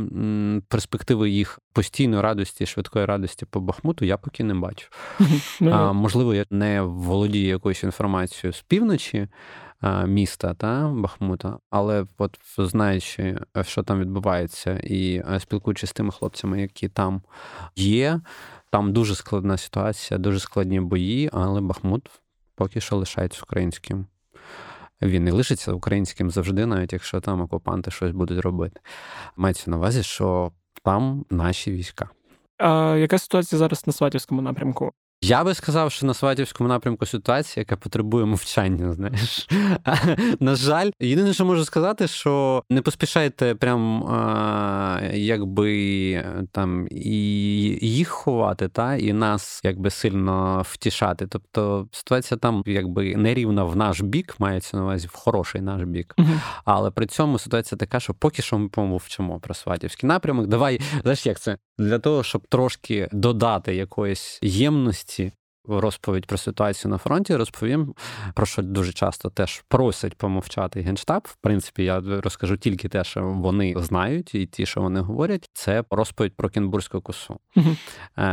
перспективи 0.67 1.29
їх 1.29 1.59
постійної 1.73 2.21
радості, 2.21 2.65
швидкої 2.65 3.05
радості 3.05 3.45
по 3.45 3.59
Бахмуту 3.59 4.05
я 4.05 4.17
поки 4.17 4.43
не 4.43 4.53
бачу. 4.53 4.87
Ну, 5.61 5.71
а, 5.71 5.93
Можливо, 5.93 6.33
я 6.33 6.45
не 6.49 6.81
володію 6.81 7.47
якоюсь 7.47 7.83
інформацією 7.83 8.53
з 8.53 8.61
півночі 8.61 9.27
міста 10.05 10.53
та 10.53 10.87
Бахмута, 10.95 11.57
але 11.69 12.05
от 12.17 12.37
знаючи, 12.57 13.39
що 13.61 13.83
там 13.83 13.99
відбувається, 13.99 14.79
і 14.83 15.23
спілкуючись 15.39 15.89
з 15.89 15.93
тими 15.93 16.11
хлопцями, 16.11 16.61
які 16.61 16.89
там 16.89 17.21
є, 17.75 18.21
там 18.69 18.93
дуже 18.93 19.15
складна 19.15 19.57
ситуація, 19.57 20.17
дуже 20.17 20.39
складні 20.39 20.79
бої, 20.79 21.29
але 21.33 21.61
Бахмут 21.61 22.09
поки 22.61 22.81
що 22.81 22.95
лишається 22.95 23.41
українським. 23.43 24.05
Він 25.01 25.23
не 25.23 25.31
лишиться 25.31 25.73
українським 25.73 26.31
завжди, 26.31 26.65
навіть 26.65 26.93
якщо 26.93 27.21
там 27.21 27.41
окупанти 27.41 27.91
щось 27.91 28.11
будуть 28.11 28.39
робити. 28.39 28.79
Мається 29.35 29.71
на 29.71 29.77
увазі, 29.77 30.03
що 30.03 30.51
там 30.83 31.25
наші 31.29 31.71
війська. 31.71 32.09
А 32.57 32.95
Яка 32.99 33.17
ситуація 33.17 33.59
зараз 33.59 33.87
на 33.87 33.93
Сватівському 33.93 34.41
напрямку? 34.41 34.91
Я 35.23 35.43
би 35.43 35.53
сказав, 35.53 35.91
що 35.91 36.05
на 36.05 36.13
Сватівському 36.13 36.69
напрямку 36.69 37.05
ситуація, 37.05 37.61
яка 37.61 37.75
потребує 37.75 38.25
мовчання. 38.25 38.93
Знаєш, 38.93 39.47
на 40.39 40.55
жаль, 40.55 40.91
єдине, 40.99 41.33
що 41.33 41.45
можу 41.45 41.65
сказати, 41.65 42.07
що 42.07 42.63
не 42.69 42.81
поспішайте 42.81 43.55
прям 43.55 44.03
якби 45.13 46.25
там 46.51 46.87
і 46.91 47.19
їх 47.81 48.07
ховати, 48.07 48.67
та 48.67 48.95
і 48.95 49.13
нас 49.13 49.61
якби 49.63 49.89
сильно 49.89 50.65
втішати. 50.65 51.27
Тобто 51.27 51.87
ситуація 51.91 52.37
там 52.37 52.63
якби 52.65 53.15
нерівна 53.15 53.63
в 53.63 53.75
наш 53.75 54.01
бік, 54.01 54.35
мається 54.39 54.77
на 54.77 54.83
увазі 54.83 55.07
в 55.07 55.15
хороший 55.15 55.61
наш 55.61 55.83
бік. 55.83 56.15
Але 56.65 56.91
при 56.91 57.05
цьому 57.05 57.39
ситуація 57.39 57.77
така, 57.77 57.99
що 57.99 58.13
поки 58.13 58.41
що 58.41 58.57
ми 58.57 58.69
помовчимо 58.69 59.39
про 59.39 59.53
Сватівський 59.53 60.07
напрямок. 60.07 60.47
Давай, 60.47 60.81
знаєш, 61.01 61.25
як 61.25 61.39
це 61.39 61.57
для 61.77 61.99
того, 61.99 62.23
щоб 62.23 62.47
трошки 62.47 63.09
додати 63.11 63.75
якоїсь 63.75 64.39
ємності 64.41 65.10
розповідь 65.67 66.25
про 66.25 66.37
ситуацію 66.37 66.91
на 66.91 66.97
фронті, 66.97 67.35
розповім 67.35 67.95
про 68.33 68.45
що 68.45 68.61
дуже 68.61 68.93
часто 68.93 69.29
теж 69.29 69.63
просять 69.67 70.17
помовчати 70.17 70.81
генштаб. 70.81 71.27
В 71.29 71.35
принципі, 71.35 71.83
я 71.83 72.01
розкажу 72.01 72.57
тільки 72.57 72.89
те, 72.89 73.03
що 73.03 73.21
вони 73.21 73.75
знають, 73.77 74.35
і 74.35 74.45
ті, 74.45 74.65
що 74.65 74.81
вони 74.81 74.99
говорять, 74.99 75.49
це 75.53 75.83
розповідь 75.89 76.35
про 76.35 76.49
Кінбурзьку 76.49 77.01
косу. 77.01 77.39
uh 77.57 77.75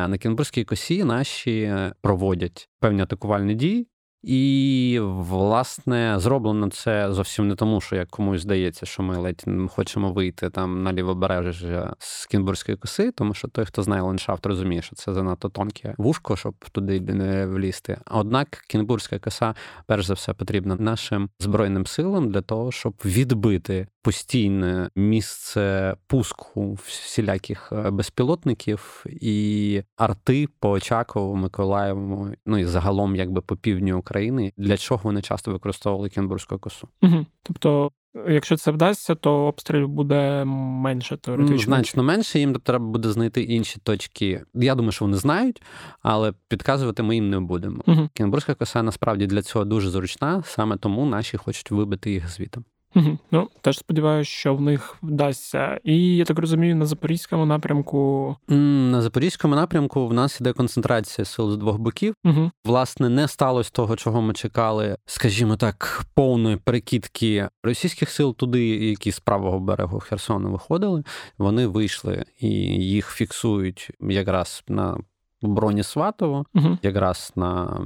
На 0.08 0.18
Кінбурзькій 0.18 0.64
косі 0.64 1.04
наші 1.04 1.74
проводять 2.00 2.68
певні 2.80 3.02
атакувальні 3.02 3.54
дії. 3.54 3.86
І, 4.22 4.98
власне, 5.02 6.14
зроблено 6.18 6.70
це 6.70 7.12
зовсім 7.12 7.48
не 7.48 7.54
тому, 7.54 7.80
що 7.80 7.96
як 7.96 8.08
комусь 8.08 8.40
здається, 8.40 8.86
що 8.86 9.02
ми 9.02 9.16
ледь 9.16 9.44
хочемо 9.68 10.12
вийти 10.12 10.50
там 10.50 10.82
на 10.82 10.92
лівобережжя 10.92 11.94
з 11.98 12.26
Кінбурзької 12.26 12.78
коси, 12.78 13.12
тому 13.12 13.34
що 13.34 13.48
той, 13.48 13.64
хто 13.64 13.82
знає 13.82 14.02
ландшафт, 14.02 14.46
розуміє, 14.46 14.82
що 14.82 14.96
це 14.96 15.14
занадто 15.14 15.48
тонке 15.48 15.94
вушко, 15.98 16.36
щоб 16.36 16.54
туди 16.72 17.00
не 17.00 17.46
влізти. 17.46 17.98
Однак 18.10 18.48
Кінбурзька 18.68 19.18
коса, 19.18 19.54
перш 19.86 20.06
за 20.06 20.14
все, 20.14 20.34
потрібна 20.34 20.76
нашим 20.76 21.30
збройним 21.38 21.86
силам 21.86 22.30
для 22.30 22.40
того, 22.40 22.72
щоб 22.72 22.94
відбити 23.04 23.86
постійне 24.02 24.90
місце 24.96 25.96
пуску 26.06 26.72
всіляких 26.72 27.72
е, 27.72 27.90
безпілотників 27.90 29.04
і 29.06 29.82
арти 29.96 30.48
по 30.60 30.70
Очакову, 30.70 31.36
Миколаєву, 31.36 32.28
ну 32.46 32.58
і 32.58 32.64
загалом, 32.64 33.16
якби 33.16 33.40
по 33.40 33.56
півдню 33.56 34.02
України, 34.08 34.52
для 34.56 34.76
чого 34.76 35.00
вони 35.04 35.22
часто 35.22 35.52
використовували 35.52 36.08
Кінбурзьку 36.08 36.58
косу. 36.58 36.88
Угу. 37.02 37.26
Тобто, 37.42 37.92
якщо 38.28 38.56
це 38.56 38.70
вдасться, 38.70 39.14
то 39.14 39.46
обстрілів 39.46 39.88
буде 39.88 40.44
менше 40.44 41.16
теоретично. 41.16 41.58
Значно 41.58 42.02
менше. 42.02 42.38
Їм 42.38 42.54
треба 42.54 42.84
буде 42.84 43.10
знайти 43.10 43.42
інші 43.42 43.80
точки. 43.82 44.42
Я 44.54 44.74
думаю, 44.74 44.92
що 44.92 45.04
вони 45.04 45.16
знають, 45.16 45.62
але 46.02 46.32
підказувати 46.48 47.02
ми 47.02 47.14
їм 47.14 47.30
не 47.30 47.40
будемо. 47.40 47.82
Угу. 47.86 48.08
Кінбурзька 48.14 48.54
коса 48.54 48.82
насправді 48.82 49.26
для 49.26 49.42
цього 49.42 49.64
дуже 49.64 49.90
зручна, 49.90 50.42
саме 50.42 50.76
тому 50.76 51.06
наші 51.06 51.36
хочуть 51.36 51.70
вибити 51.70 52.10
їх 52.10 52.28
звітом. 52.28 52.64
Угу. 52.94 53.18
Ну, 53.30 53.48
теж 53.60 53.78
сподіваюся, 53.78 54.30
що 54.30 54.54
в 54.54 54.60
них 54.60 54.96
вдасться. 55.02 55.80
І 55.84 56.16
я 56.16 56.24
так 56.24 56.38
розумію, 56.38 56.76
на 56.76 56.86
запорізькому 56.86 57.46
напрямку. 57.46 58.36
На 58.48 59.02
запорізькому 59.02 59.54
напрямку 59.54 60.06
в 60.06 60.14
нас 60.14 60.40
іде 60.40 60.52
концентрація 60.52 61.24
сил 61.24 61.50
з 61.50 61.56
двох 61.56 61.78
боків. 61.78 62.14
Угу. 62.24 62.50
Власне, 62.64 63.08
не 63.08 63.28
сталося 63.28 63.70
того, 63.72 63.96
чого 63.96 64.22
ми 64.22 64.34
чекали, 64.34 64.96
скажімо 65.06 65.56
так, 65.56 66.06
повної 66.14 66.56
перекидки 66.56 67.48
російських 67.62 68.10
сил 68.10 68.36
туди, 68.36 68.66
які 68.66 69.12
з 69.12 69.20
правого 69.20 69.60
берегу 69.60 70.00
Херсону 70.00 70.50
виходили. 70.52 71.04
Вони 71.38 71.66
вийшли 71.66 72.24
і 72.40 72.48
їх 72.88 73.10
фіксують 73.10 73.90
якраз 74.00 74.64
на 74.68 74.98
броні 75.42 75.82
Сватово, 75.82 76.44
угу. 76.54 76.78
якраз 76.82 77.32
на 77.36 77.80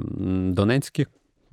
Донецьких 0.53 1.09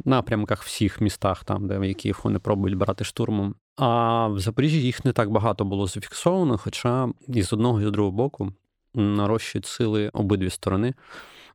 напрямках, 0.05 0.63
всіх 0.63 1.01
містах, 1.01 1.43
там, 1.43 1.67
де 1.67 1.87
які 1.87 2.13
вони 2.23 2.39
пробують 2.39 2.77
брати 2.77 3.03
штурмом. 3.03 3.55
А 3.77 4.27
в 4.27 4.39
Запоріжжі 4.39 4.81
їх 4.81 5.05
не 5.05 5.11
так 5.11 5.29
багато 5.29 5.65
було 5.65 5.87
зафіксовано, 5.87 6.57
хоча 6.57 7.09
і 7.27 7.41
з 7.41 7.53
одного 7.53 7.81
і 7.81 7.85
з 7.85 7.91
другого 7.91 8.17
боку 8.17 8.53
нарощують 8.93 9.65
сили 9.65 10.09
обидві 10.13 10.49
сторони. 10.49 10.93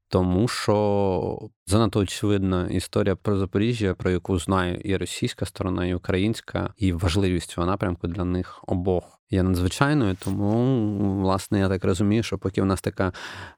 Тому 0.08 0.48
що 0.48 1.38
занадто 1.66 2.00
очевидна 2.00 2.66
історія 2.66 3.16
про 3.16 3.36
Запоріжжя, 3.36 3.94
про 3.94 4.10
яку 4.10 4.38
знає 4.38 4.80
і 4.84 4.96
російська 4.96 5.46
сторона, 5.46 5.86
і 5.86 5.94
українська, 5.94 6.74
і 6.76 6.92
важливість 6.92 7.50
цього 7.50 7.66
напрямку 7.66 8.06
для 8.06 8.24
них 8.24 8.64
обох 8.66 9.20
є 9.30 9.42
надзвичайною. 9.42 10.16
Тому, 10.24 11.20
власне, 11.22 11.58
я 11.58 11.68
так 11.68 11.84
розумію, 11.84 12.22
що 12.22 12.38
поки 12.38 12.62
в 12.62 12.66
нас 12.66 12.80
така, 12.80 13.12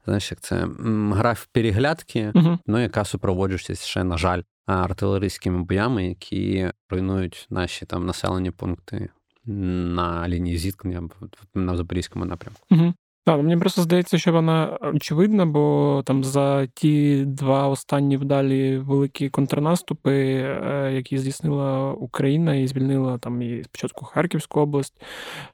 знаєш, 0.04 0.30
як 0.30 0.40
це 0.40 0.68
гра 1.12 1.32
в 1.32 1.46
переглядки, 1.46 2.32
угу. 2.34 2.58
ну 2.66 2.82
яка 2.82 3.04
супроводжується 3.04 3.74
ще, 3.74 4.04
на 4.04 4.18
жаль, 4.18 4.42
артилерійськими 4.66 5.62
боями, 5.62 6.08
які 6.08 6.70
руйнують 6.90 7.46
наші 7.50 7.86
там 7.86 8.06
населені 8.06 8.50
пункти 8.50 9.08
на 9.44 10.28
лінії 10.28 10.58
зіткнення 10.58 11.08
на 11.54 11.76
Запорізькому 11.76 12.24
напрямку. 12.24 12.60
Угу. 12.70 12.94
Так, 13.26 13.42
мені 13.42 13.56
просто 13.56 13.82
здається, 13.82 14.18
що 14.18 14.32
вона 14.32 14.78
очевидна, 14.94 15.46
бо 15.46 16.02
там 16.06 16.24
за 16.24 16.66
ті 16.66 17.24
два 17.24 17.68
останні 17.68 18.16
вдалі 18.16 18.78
великі 18.78 19.28
контрнаступи, 19.28 20.12
е, 20.12 20.92
які 20.94 21.18
здійснила 21.18 21.92
Україна 21.92 22.54
і 22.54 22.66
звільнила 22.66 23.18
там 23.18 23.42
і 23.42 23.62
спочатку 23.64 24.04
Харківську 24.04 24.60
область, 24.60 25.02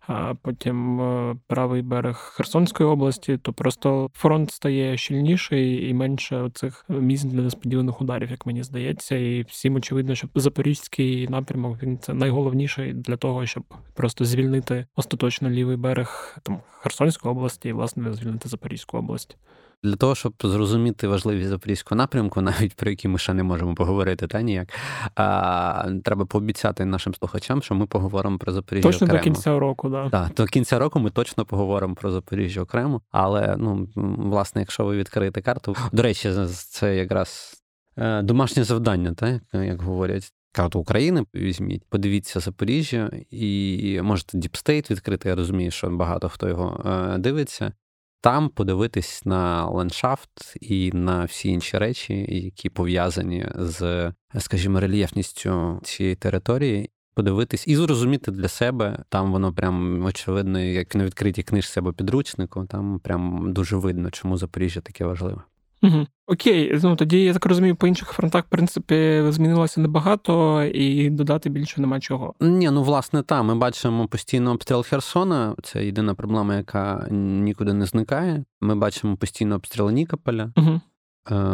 а 0.06 0.34
потім 0.42 1.00
е, 1.00 1.36
правий 1.46 1.82
берег 1.82 2.16
Херсонської 2.36 2.88
області, 2.88 3.38
то 3.42 3.52
просто 3.52 4.10
фронт 4.14 4.50
стає 4.50 4.96
щільніший 4.96 5.88
і 5.90 5.94
менше 5.94 6.50
цих 6.54 6.84
місць 6.88 7.24
для 7.24 7.42
несподіваних 7.42 8.00
ударів, 8.00 8.30
як 8.30 8.46
мені 8.46 8.62
здається. 8.62 9.16
І 9.16 9.42
всім 9.42 9.74
очевидно, 9.74 10.14
що 10.14 10.28
запорізький 10.34 11.28
напрямок 11.28 11.82
він 11.82 11.98
це 11.98 12.14
найголовніший 12.14 12.92
для 12.92 13.16
того, 13.16 13.46
щоб 13.46 13.64
просто 13.94 14.24
звільнити 14.24 14.86
остаточно 14.96 15.50
лівий 15.50 15.76
берег 15.76 16.38
там 16.42 16.60
Херсонської 16.82 17.32
області 17.32 17.61
і 17.68 17.72
власне 17.72 18.12
звільнити 18.12 18.48
Запорізьку 18.48 18.98
область. 18.98 19.36
Для 19.84 19.96
того, 19.96 20.14
щоб 20.14 20.34
зрозуміти 20.42 21.08
важливість 21.08 21.48
запорізького 21.48 21.96
напрямку, 21.96 22.40
навіть 22.40 22.74
про 22.74 22.90
який 22.90 23.10
ми 23.10 23.18
ще 23.18 23.34
не 23.34 23.42
можемо 23.42 23.74
поговорити, 23.74 24.26
та 24.26 24.42
ніяк 24.42 24.68
а, 25.14 25.90
треба 26.04 26.24
пообіцяти 26.24 26.84
нашим 26.84 27.14
слухачам, 27.14 27.62
що 27.62 27.74
ми 27.74 27.86
поговоримо 27.86 28.38
про 28.38 28.52
Запоріжжя 28.52 28.88
точно 28.88 29.04
окремо. 29.04 29.18
до 29.18 29.24
кінця 29.24 29.58
року, 29.58 29.88
да. 29.88 30.10
Так, 30.10 30.34
до 30.34 30.46
кінця 30.46 30.78
року 30.78 31.00
ми 31.00 31.10
точно 31.10 31.44
поговоримо 31.44 31.94
про 31.94 32.10
Запоріжжя 32.10 32.60
окремо. 32.60 33.00
Але 33.10 33.56
ну 33.58 33.88
власне, 34.18 34.60
якщо 34.60 34.84
ви 34.84 34.96
відкриєте 34.96 35.42
карту, 35.42 35.76
до 35.92 36.02
речі, 36.02 36.30
це 36.48 36.96
якраз 36.96 37.54
е, 37.96 38.22
домашнє 38.22 38.64
завдання, 38.64 39.14
так 39.14 39.42
як 39.52 39.82
говорять. 39.82 40.32
Карту 40.52 40.80
України 40.80 41.24
візьміть, 41.34 41.84
подивіться 41.88 42.40
Запоріжжя, 42.40 43.10
і 43.30 44.00
можете 44.02 44.38
Діпстейт 44.38 44.90
відкрити. 44.90 45.28
Я 45.28 45.34
розумію, 45.34 45.70
що 45.70 45.90
багато 45.90 46.28
хто 46.28 46.48
його 46.48 46.84
е, 46.86 47.18
дивиться. 47.18 47.72
Там 48.20 48.48
подивитись 48.48 49.24
на 49.24 49.66
ландшафт 49.66 50.56
і 50.60 50.92
на 50.92 51.24
всі 51.24 51.48
інші 51.48 51.78
речі, 51.78 52.26
які 52.28 52.68
пов'язані 52.68 53.46
з, 53.54 54.12
скажімо, 54.38 54.80
рельєфністю 54.80 55.80
цієї 55.82 56.14
території. 56.14 56.90
Подивитись 57.14 57.68
і 57.68 57.76
зрозуміти 57.76 58.30
для 58.30 58.48
себе. 58.48 59.04
Там 59.08 59.32
воно 59.32 59.52
прям 59.52 60.04
очевидно, 60.04 60.60
як 60.60 60.94
на 60.94 61.04
відкритій 61.04 61.42
книжці 61.42 61.78
або 61.78 61.92
підручнику. 61.92 62.64
Там 62.64 62.98
прям 62.98 63.52
дуже 63.52 63.76
видно, 63.76 64.10
чому 64.10 64.36
Запоріжжя 64.36 64.80
таке 64.80 65.04
важливе. 65.04 65.42
Угу. 65.82 66.06
Окей, 66.26 66.78
ну 66.82 66.96
тоді 66.96 67.24
я 67.24 67.32
так 67.32 67.46
розумію, 67.46 67.76
по 67.76 67.86
інших 67.86 68.08
фронтах, 68.08 68.44
в 68.44 68.48
принципі, 68.48 69.22
змінилося 69.28 69.80
небагато, 69.80 70.62
і 70.64 71.10
додати 71.10 71.50
більше 71.50 71.80
нема 71.80 72.00
чого. 72.00 72.34
Ні, 72.40 72.70
ну 72.70 72.82
власне, 72.82 73.22
так, 73.22 73.44
ми 73.44 73.54
бачимо 73.54 74.08
постійно 74.08 74.50
обстріл 74.50 74.82
Херсона. 74.82 75.54
Це 75.62 75.84
єдина 75.84 76.14
проблема, 76.14 76.56
яка 76.56 77.06
нікуди 77.10 77.72
не 77.72 77.86
зникає. 77.86 78.44
Ми 78.60 78.74
бачимо 78.74 79.16
постійно 79.16 79.54
обстріл 79.54 79.90
Нікополя. 79.90 80.52
Угу. 80.56 80.80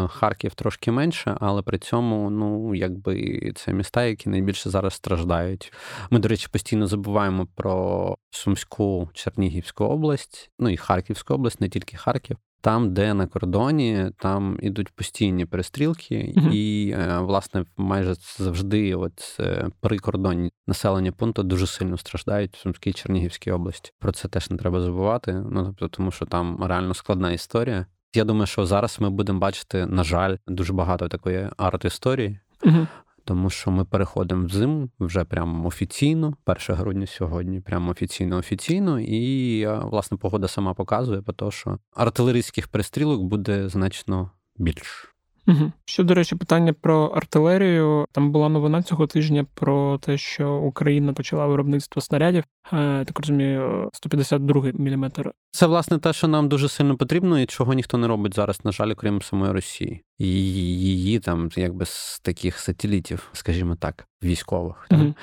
Харків 0.08 0.54
трошки 0.54 0.92
менше, 0.92 1.36
але 1.40 1.62
при 1.62 1.78
цьому, 1.78 2.30
ну 2.30 2.74
якби 2.74 3.40
це 3.56 3.72
міста, 3.72 4.04
які 4.04 4.30
найбільше 4.30 4.70
зараз 4.70 4.94
страждають. 4.94 5.72
Ми, 6.10 6.18
до 6.18 6.28
речі, 6.28 6.48
постійно 6.52 6.86
забуваємо 6.86 7.46
про 7.54 8.16
Сумську 8.30 9.08
Чернігівську 9.12 9.84
область, 9.84 10.50
ну 10.58 10.68
і 10.68 10.76
Харківську 10.76 11.34
область, 11.34 11.60
не 11.60 11.68
тільки 11.68 11.96
Харків. 11.96 12.36
Там, 12.60 12.94
де 12.94 13.14
на 13.14 13.26
кордоні, 13.26 14.10
там 14.18 14.58
ідуть 14.62 14.88
постійні 14.88 15.44
перестрілки, 15.46 16.34
uh 16.36 16.52
і 16.52 16.90
е, 16.90 17.18
власне 17.18 17.64
майже 17.76 18.14
завжди, 18.38 18.94
от 18.94 19.36
е, 19.40 19.68
прикордонні 19.80 20.50
населення 20.66 21.12
пункту 21.12 21.42
дуже 21.42 21.66
сильно 21.66 21.98
страждають 21.98 22.56
в 22.56 22.58
Сумській 22.58 22.92
Чернігівській 22.92 23.50
області. 23.50 23.92
Про 23.98 24.12
це 24.12 24.28
теж 24.28 24.50
не 24.50 24.56
треба 24.56 24.80
забувати. 24.80 25.32
Ну 25.50 25.64
тобто, 25.64 25.88
тому 25.88 26.10
що 26.10 26.26
там 26.26 26.64
реально 26.64 26.94
складна 26.94 27.32
історія. 27.32 27.86
Я 28.14 28.24
думаю, 28.24 28.46
що 28.46 28.66
зараз 28.66 28.96
ми 29.00 29.10
будемо 29.10 29.38
бачити, 29.38 29.86
на 29.86 30.04
жаль, 30.04 30.36
дуже 30.46 30.72
багато 30.72 31.08
такої 31.08 31.48
арт-історії. 31.56 32.38
uh 32.64 32.86
тому 33.28 33.50
що 33.50 33.70
ми 33.70 33.84
переходимо 33.84 34.46
в 34.46 34.48
зиму 34.48 34.88
вже 35.00 35.24
прямо 35.24 35.68
офіційно, 35.68 36.34
1 36.46 36.76
грудня 36.76 37.06
сьогодні, 37.06 37.60
прямо 37.60 37.90
офіційно 37.90 38.36
офіційно, 38.36 39.00
і 39.00 39.66
власне 39.66 40.16
погода 40.16 40.48
сама 40.48 40.74
показує, 40.74 41.22
по 41.22 41.32
тому 41.32 41.50
що 41.50 41.78
артилерійських 41.94 42.68
пристрілок 42.68 43.22
буде 43.22 43.68
значно 43.68 44.30
більше. 44.56 45.08
Угу. 45.48 45.72
Що, 45.84 46.04
до 46.04 46.14
речі, 46.14 46.36
питання 46.36 46.72
про 46.72 47.04
артилерію. 47.04 48.06
Там 48.12 48.32
була 48.32 48.48
новина 48.48 48.82
цього 48.82 49.06
тижня 49.06 49.46
про 49.54 49.98
те, 49.98 50.18
що 50.18 50.54
Україна 50.54 51.12
почала 51.12 51.46
виробництво 51.46 52.02
снарядів. 52.02 52.44
Е, 52.72 53.04
так 53.04 53.18
розумію, 53.20 53.90
152 53.92 54.62
мм. 54.74 55.10
Це 55.50 55.66
власне 55.66 55.98
те, 55.98 56.12
що 56.12 56.28
нам 56.28 56.48
дуже 56.48 56.68
сильно 56.68 56.96
потрібно, 56.96 57.40
і 57.40 57.46
чого 57.46 57.74
ніхто 57.74 57.98
не 57.98 58.06
робить 58.06 58.34
зараз, 58.34 58.64
на 58.64 58.72
жаль, 58.72 58.90
окрім 58.90 59.22
самої 59.22 59.52
Росії. 59.52 60.02
І 60.18 60.26
її 60.26 61.18
там, 61.18 61.48
якби 61.56 61.86
з 61.86 62.20
таких 62.20 62.58
сателітів, 62.58 63.28
скажімо 63.32 63.74
так, 63.74 64.06
військових. 64.22 64.86
Угу. 64.90 65.14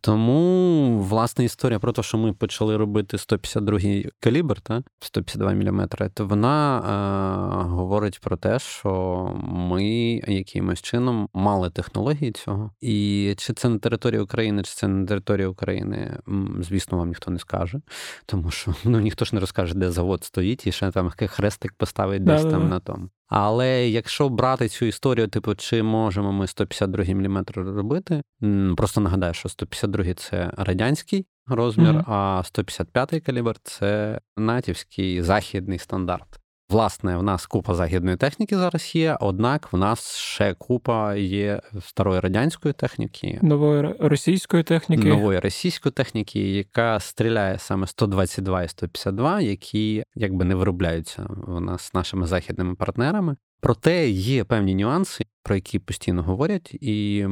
Тому 0.00 0.98
власне 0.98 1.44
історія 1.44 1.78
про 1.78 1.92
те, 1.92 2.02
що 2.02 2.18
ми 2.18 2.32
почали 2.32 2.76
робити 2.76 3.16
152-й 3.16 4.10
калібр, 4.20 4.60
та 4.60 4.82
152 5.00 5.52
мм, 5.52 5.88
то 6.14 6.26
вона 6.26 6.78
е, 6.78 7.68
говорить 7.68 8.20
про 8.20 8.36
те, 8.36 8.58
що 8.58 8.90
ми 9.44 9.84
якимось 10.26 10.82
чином 10.82 11.28
мали 11.34 11.70
технології 11.70 12.32
цього. 12.32 12.70
І 12.80 13.34
чи 13.38 13.52
це 13.52 13.68
на 13.68 13.78
території 13.78 14.20
України, 14.20 14.62
чи 14.62 14.74
це 14.74 14.88
не 14.88 15.00
на 15.00 15.06
території 15.06 15.46
України, 15.46 16.18
звісно, 16.60 16.98
вам 16.98 17.08
ніхто 17.08 17.30
не 17.30 17.38
скаже, 17.38 17.80
тому 18.26 18.50
що 18.50 18.74
ну 18.84 19.00
ніхто 19.00 19.24
ж 19.24 19.34
не 19.34 19.40
розкаже, 19.40 19.74
де 19.74 19.90
завод 19.90 20.24
стоїть, 20.24 20.66
і 20.66 20.72
ще 20.72 20.90
там 20.90 21.10
хрестик 21.10 21.72
поставить 21.72 22.24
десь 22.24 22.42
там 22.42 22.68
на 22.68 22.80
тому. 22.80 23.08
Але 23.30 23.88
якщо 23.88 24.28
брати 24.28 24.68
цю 24.68 24.86
історію, 24.86 25.28
типу, 25.28 25.54
чи 25.54 25.82
можемо 25.82 26.32
ми 26.32 26.46
152 26.46 27.04
мм 27.14 27.44
робити, 27.54 28.22
просто 28.76 29.00
нагадаю, 29.00 29.34
що 29.34 29.48
152 29.48 30.14
це 30.14 30.50
радянський 30.56 31.26
розмір, 31.46 31.94
mm-hmm. 31.94 32.12
а 32.12 32.42
155 32.44 33.22
калібр 33.24 33.56
це 33.62 34.20
натівський 34.36 35.22
західний 35.22 35.78
стандарт. 35.78 36.39
Власне, 36.70 37.16
в 37.16 37.22
нас 37.22 37.46
купа 37.46 37.74
західної 37.74 38.16
техніки 38.16 38.56
зараз 38.56 38.96
є, 38.96 39.16
однак 39.20 39.72
в 39.72 39.76
нас 39.76 40.16
ще 40.16 40.54
купа 40.54 41.14
є 41.14 41.60
старої 41.80 42.20
радянської 42.20 42.74
техніки, 42.74 43.38
нової 43.42 43.94
російської 44.00 44.62
техніки, 44.62 45.08
нової 45.08 45.38
російської 45.38 45.92
техніки, 45.92 46.52
яка 46.52 47.00
стріляє 47.00 47.58
саме 47.58 47.86
122 47.86 48.62
і 48.62 48.68
152, 48.68 49.40
які 49.40 50.04
якби 50.14 50.44
не 50.44 50.54
виробляються 50.54 51.26
у 51.46 51.60
нас 51.60 51.94
нашими 51.94 52.26
західними 52.26 52.74
партнерами. 52.74 53.36
Проте 53.60 54.10
є 54.10 54.44
певні 54.44 54.74
нюанси, 54.74 55.24
про 55.42 55.54
які 55.54 55.78
постійно 55.78 56.22
говорять, 56.22 56.74
і 56.80 57.26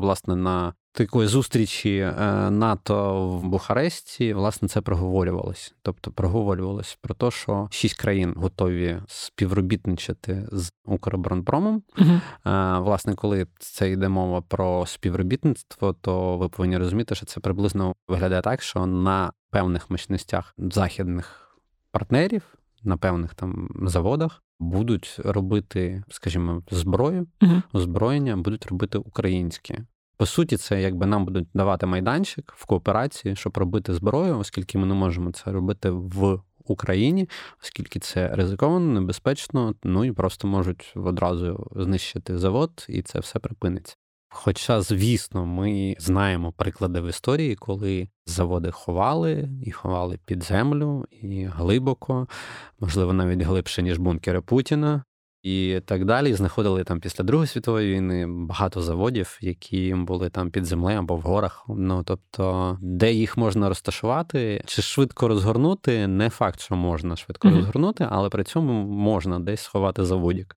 власне 0.00 0.36
на 0.36 0.74
такої 0.94 1.28
зустрічі 1.28 1.96
е, 1.96 2.14
НАТО 2.50 3.28
в 3.28 3.44
Бухаресті, 3.44 4.34
власне, 4.34 4.68
це 4.68 4.80
проговорювалось. 4.80 5.74
Тобто 5.82 6.10
проговорювалось 6.10 6.98
про 7.00 7.14
те, 7.14 7.30
що 7.30 7.68
шість 7.70 8.00
країн 8.00 8.34
готові 8.36 8.98
співробітничати 9.06 10.48
з 10.52 10.72
Укроборонпромом. 10.84 11.82
uh 11.98 12.82
Власне, 12.82 13.14
коли 13.14 13.46
це 13.58 13.90
йде 13.90 14.08
мова 14.08 14.40
про 14.40 14.86
співробітництво, 14.86 15.92
то 15.92 16.36
ви 16.36 16.48
повинні 16.48 16.78
розуміти, 16.78 17.14
що 17.14 17.26
це 17.26 17.40
приблизно 17.40 17.94
виглядає 18.08 18.42
так, 18.42 18.62
що 18.62 18.86
на 18.86 19.32
певних 19.50 19.90
мощностях 19.90 20.54
західних 20.58 21.58
партнерів. 21.90 22.42
На 22.82 22.96
певних 22.96 23.34
там 23.34 23.68
заводах 23.82 24.42
будуть 24.60 25.16
робити, 25.24 26.02
скажімо, 26.08 26.62
зброю, 26.70 27.26
uh 27.40 27.62
озброєння 27.72 28.36
будуть 28.36 28.66
робити 28.66 28.98
українські. 28.98 29.78
По 30.16 30.26
суті, 30.26 30.56
це 30.56 30.82
якби 30.82 31.06
нам 31.06 31.24
будуть 31.24 31.48
давати 31.54 31.86
майданчик 31.86 32.54
в 32.56 32.66
кооперації, 32.66 33.36
щоб 33.36 33.58
робити 33.58 33.94
зброю, 33.94 34.38
оскільки 34.38 34.78
ми 34.78 34.86
не 34.86 34.94
можемо 34.94 35.32
це 35.32 35.52
робити 35.52 35.90
в 35.90 36.40
Україні, 36.64 37.28
оскільки 37.62 37.98
це 37.98 38.28
ризиковано, 38.28 39.00
небезпечно, 39.00 39.74
ну 39.84 40.04
і 40.04 40.12
просто 40.12 40.48
можуть 40.48 40.92
одразу 40.96 41.70
знищити 41.76 42.38
завод, 42.38 42.86
і 42.88 43.02
це 43.02 43.18
все 43.20 43.38
припиниться. 43.38 43.96
Хоча, 44.36 44.80
звісно, 44.80 45.46
ми 45.46 45.96
знаємо 45.98 46.52
приклади 46.52 47.00
в 47.00 47.08
історії, 47.08 47.56
коли 47.56 48.08
заводи 48.26 48.70
ховали 48.70 49.48
і 49.62 49.70
ховали 49.70 50.18
під 50.24 50.42
землю 50.42 51.04
і 51.10 51.44
глибоко, 51.44 52.28
можливо, 52.80 53.12
навіть 53.12 53.42
глибше, 53.42 53.82
ніж 53.82 53.98
бункери 53.98 54.40
Путіна 54.40 55.04
і 55.44 55.80
так 55.84 56.04
далі. 56.04 56.34
Знаходили 56.34 56.84
там 56.84 57.00
після 57.00 57.24
Другої 57.24 57.46
світової 57.46 57.94
війни 57.94 58.26
багато 58.26 58.82
заводів, 58.82 59.38
які 59.40 59.94
були 59.94 60.30
там 60.30 60.50
під 60.50 60.64
землею 60.64 60.98
або 60.98 61.16
в 61.16 61.20
горах. 61.20 61.64
Ну 61.68 62.02
тобто, 62.02 62.78
де 62.80 63.12
їх 63.12 63.36
можна 63.36 63.68
розташувати, 63.68 64.62
чи 64.66 64.82
швидко 64.82 65.28
розгорнути, 65.28 66.06
не 66.06 66.30
факт, 66.30 66.60
що 66.60 66.76
можна 66.76 67.16
швидко 67.16 67.48
mm-hmm. 67.48 67.56
розгорнути, 67.56 68.06
але 68.10 68.28
при 68.28 68.44
цьому 68.44 68.72
можна 68.86 69.40
десь 69.40 69.60
сховати 69.60 70.04
заводік. 70.04 70.56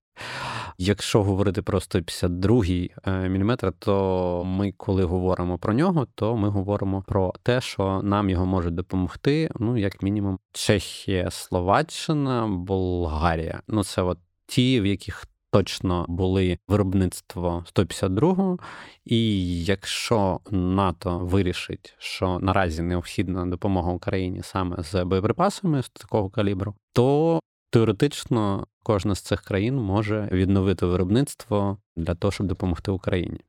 Якщо 0.78 1.22
говорити 1.22 1.62
про 1.62 1.80
152 1.80 2.64
е, 3.06 3.28
мм, 3.28 3.56
то 3.78 4.42
ми, 4.46 4.72
коли 4.76 5.04
говоримо 5.04 5.58
про 5.58 5.74
нього, 5.74 6.06
то 6.14 6.36
ми 6.36 6.48
говоримо 6.48 7.02
про 7.06 7.34
те, 7.42 7.60
що 7.60 8.00
нам 8.04 8.30
його 8.30 8.46
можуть 8.46 8.74
допомогти, 8.74 9.50
ну 9.58 9.76
як 9.76 10.02
мінімум, 10.02 10.38
Чехія, 10.52 11.30
Словаччина, 11.30 12.46
Болгарія. 12.48 13.62
Ну 13.68 13.84
це 13.84 14.02
от 14.02 14.18
ті, 14.48 14.80
в 14.80 14.86
яких 14.86 15.24
точно 15.50 16.04
були 16.08 16.58
виробництво 16.68 17.64
152-го, 17.74 18.58
і 19.04 19.64
якщо 19.64 20.40
НАТО 20.50 21.18
вирішить, 21.18 21.94
що 21.98 22.38
наразі 22.38 22.82
необхідна 22.82 23.46
допомога 23.46 23.92
Україні 23.92 24.40
саме 24.42 24.76
з 24.82 25.04
боєприпасами 25.04 25.82
з 25.82 25.88
такого 25.88 26.30
калібру, 26.30 26.74
то 26.92 27.40
теоретично 27.70 28.66
кожна 28.88 29.14
з 29.14 29.20
цих 29.20 29.40
країн 29.40 29.76
може 29.76 30.28
відновити 30.32 30.86
виробництво 30.86 31.78
для 31.96 32.14
того, 32.14 32.32
щоб 32.32 32.46
допомогти 32.46 32.90
Україні. 32.90 33.40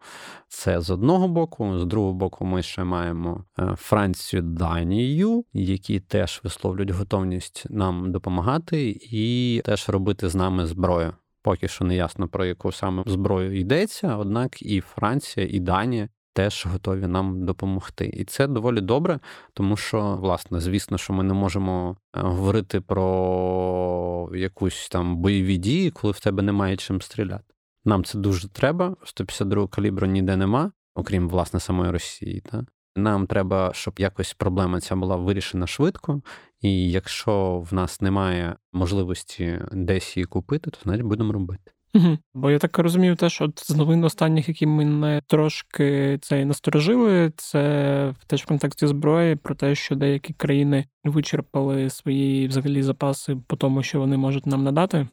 Це 0.47 0.81
з 0.81 0.89
одного 0.89 1.27
боку, 1.27 1.79
з 1.79 1.85
другого 1.85 2.13
боку, 2.13 2.45
ми 2.45 2.63
ще 2.63 2.83
маємо 2.83 3.43
е, 3.59 3.75
Францію, 3.77 4.41
Данію, 4.41 5.45
які 5.53 5.99
теж 5.99 6.41
висловлюють 6.43 6.89
готовність 6.89 7.65
нам 7.69 8.11
допомагати 8.11 8.99
і 9.01 9.61
теж 9.65 9.89
робити 9.89 10.29
з 10.29 10.35
нами 10.35 10.65
зброю. 10.65 11.13
Поки 11.41 11.67
що 11.67 11.85
не 11.85 11.95
ясно 11.95 12.27
про 12.27 12.45
яку 12.45 12.71
саме 12.71 13.03
зброю 13.05 13.59
йдеться, 13.59 14.17
однак 14.17 14.61
і 14.61 14.81
Франція, 14.81 15.47
і 15.49 15.59
Данія 15.59 16.09
теж 16.33 16.65
готові 16.65 17.07
нам 17.07 17.45
допомогти. 17.45 18.05
І 18.05 18.25
це 18.25 18.47
доволі 18.47 18.81
добре, 18.81 19.19
тому 19.53 19.77
що, 19.77 20.15
власне, 20.15 20.59
звісно, 20.59 20.97
що 20.97 21.13
ми 21.13 21.23
не 21.23 21.33
можемо 21.33 21.97
е, 22.15 22.21
говорити 22.21 22.81
про 22.81 24.29
якусь 24.35 24.89
там 24.89 25.17
бойові 25.17 25.57
дії, 25.57 25.91
коли 25.91 26.11
в 26.11 26.19
тебе 26.19 26.43
немає 26.43 26.77
чим 26.77 27.01
стріляти. 27.01 27.53
Нам 27.85 28.03
це 28.03 28.17
дуже 28.17 28.49
треба. 28.49 28.95
152 29.03 29.67
калібру 29.67 30.07
ніде 30.07 30.37
нема, 30.37 30.71
окрім 30.95 31.29
власне 31.29 31.59
самої 31.59 31.91
Росії. 31.91 32.41
Та? 32.41 32.65
Нам 32.95 33.27
треба, 33.27 33.71
щоб 33.73 33.93
якось 33.97 34.33
проблема 34.33 34.79
ця 34.79 34.95
була 34.95 35.15
вирішена 35.15 35.67
швидко, 35.67 36.21
і 36.61 36.91
якщо 36.91 37.65
в 37.71 37.73
нас 37.73 38.01
немає 38.01 38.55
можливості 38.73 39.59
десь 39.71 40.17
її 40.17 40.25
купити, 40.25 40.71
то 40.71 40.79
значить 40.83 41.05
будемо 41.05 41.33
робити. 41.33 41.71
Угу. 41.93 42.17
Бо 42.33 42.51
я 42.51 42.59
так 42.59 42.79
розумію, 42.79 43.15
те, 43.15 43.29
що 43.29 43.49
з 43.55 43.75
новин 43.75 44.03
останніх, 44.03 44.47
які 44.47 44.65
мене 44.65 45.21
трошки 45.27 46.17
це 46.21 46.45
насторожили, 46.45 47.31
це 47.35 48.13
теж 48.27 48.43
в 48.43 48.45
контексті 48.45 48.87
зброї 48.87 49.35
про 49.35 49.55
те, 49.55 49.75
що 49.75 49.95
деякі 49.95 50.33
країни 50.33 50.85
вичерпали 51.03 51.89
свої 51.89 52.47
взагалі 52.47 52.83
запаси 52.83 53.37
по 53.47 53.55
тому, 53.55 53.83
що 53.83 53.99
вони 53.99 54.17
можуть 54.17 54.45
нам 54.45 54.63
надати. 54.63 55.07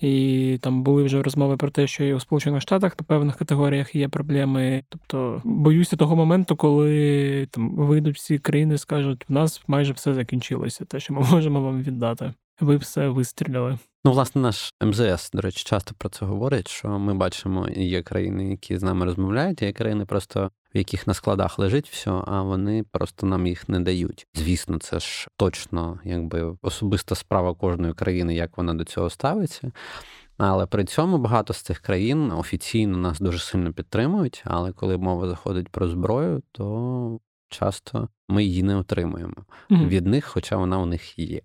І 0.00 0.58
там 0.62 0.82
були 0.82 1.02
вже 1.02 1.22
розмови 1.22 1.56
про 1.56 1.70
те, 1.70 1.86
що 1.86 2.04
і 2.04 2.14
у 2.14 2.20
Сполучених 2.20 2.62
Штатах 2.62 2.96
на 3.00 3.06
певних 3.06 3.36
категоріях 3.36 3.94
є 3.94 4.08
проблеми. 4.08 4.84
Тобто 4.88 5.42
боюся 5.44 5.96
того 5.96 6.16
моменту, 6.16 6.56
коли 6.56 7.46
там 7.50 7.76
вийдуть 7.76 8.16
всі 8.16 8.38
країни 8.38 8.78
скажуть, 8.78 9.24
в 9.28 9.32
нас 9.32 9.62
майже 9.66 9.92
все 9.92 10.14
закінчилося, 10.14 10.84
те, 10.84 11.00
що 11.00 11.14
ми 11.14 11.20
можемо 11.30 11.60
вам 11.60 11.82
віддати. 11.82 12.34
Ви 12.60 12.76
все 12.76 13.08
вистріляли. 13.08 13.78
Ну, 14.04 14.12
власне, 14.12 14.42
наш 14.42 14.74
МЗС, 14.82 15.30
до 15.32 15.40
речі, 15.40 15.64
часто 15.64 15.94
про 15.98 16.08
це 16.08 16.24
говорить, 16.24 16.68
що 16.68 16.88
ми 16.88 17.14
бачимо, 17.14 17.68
є 17.68 18.02
країни, 18.02 18.50
які 18.50 18.78
з 18.78 18.82
нами 18.82 19.04
розмовляють, 19.04 19.62
є 19.62 19.72
країни, 19.72 20.06
просто 20.06 20.50
в 20.74 20.78
яких 20.78 21.06
на 21.06 21.14
складах 21.14 21.58
лежить 21.58 21.88
все, 21.88 22.10
а 22.10 22.42
вони 22.42 22.84
просто 22.90 23.26
нам 23.26 23.46
їх 23.46 23.68
не 23.68 23.80
дають. 23.80 24.26
Звісно, 24.34 24.78
це 24.78 25.00
ж 25.00 25.28
точно 25.36 26.00
якби 26.04 26.56
особиста 26.62 27.14
справа 27.14 27.54
кожної 27.54 27.94
країни, 27.94 28.34
як 28.34 28.56
вона 28.56 28.74
до 28.74 28.84
цього 28.84 29.10
ставиться. 29.10 29.72
Але 30.38 30.66
при 30.66 30.84
цьому 30.84 31.18
багато 31.18 31.52
з 31.52 31.62
цих 31.62 31.78
країн 31.78 32.32
офіційно 32.32 32.98
нас 32.98 33.20
дуже 33.20 33.38
сильно 33.38 33.72
підтримують. 33.72 34.42
Але 34.44 34.72
коли 34.72 34.98
мова 34.98 35.28
заходить 35.28 35.68
про 35.68 35.88
зброю, 35.88 36.42
то 36.52 37.18
часто 37.50 38.08
ми 38.28 38.44
її 38.44 38.62
не 38.62 38.76
отримуємо 38.76 39.34
mm-hmm. 39.70 39.88
від 39.88 40.06
них, 40.06 40.24
хоча 40.24 40.56
вона 40.56 40.78
у 40.78 40.86
них 40.86 41.18
є. 41.18 41.40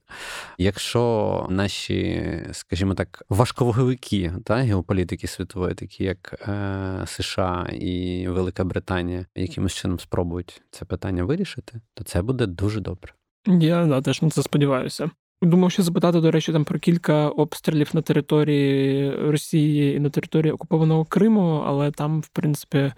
Якщо 0.57 1.47
наші, 1.49 2.23
скажімо 2.51 2.93
так, 2.93 3.23
важковаговики 3.29 4.33
та 4.43 4.55
геополітики 4.55 5.27
світової, 5.27 5.75
такі 5.75 6.03
як 6.03 6.47
е, 6.47 7.03
США 7.05 7.67
і 7.73 8.27
Велика 8.27 8.63
Британія, 8.63 9.25
якимось 9.35 9.73
чином 9.73 9.99
спробують 9.99 10.61
це 10.71 10.85
питання 10.85 11.23
вирішити, 11.23 11.81
то 11.93 12.03
це 12.03 12.21
буде 12.21 12.45
дуже 12.45 12.79
добре. 12.79 13.13
Я 13.47 13.85
да, 13.85 14.01
теж 14.01 14.21
на 14.21 14.29
це 14.29 14.43
сподіваюся. 14.43 15.09
Думав, 15.41 15.71
що 15.71 15.83
запитати, 15.83 16.21
до 16.21 16.31
речі, 16.31 16.51
там 16.51 16.63
про 16.63 16.79
кілька 16.79 17.29
обстрілів 17.29 17.89
на 17.93 18.01
території 18.01 19.11
Росії 19.15 19.95
і 19.95 19.99
на 19.99 20.09
території 20.09 20.51
окупованого 20.51 21.05
Криму, 21.05 21.63
але 21.65 21.91
там, 21.91 22.21
в 22.21 22.27
принципі, 22.27 22.93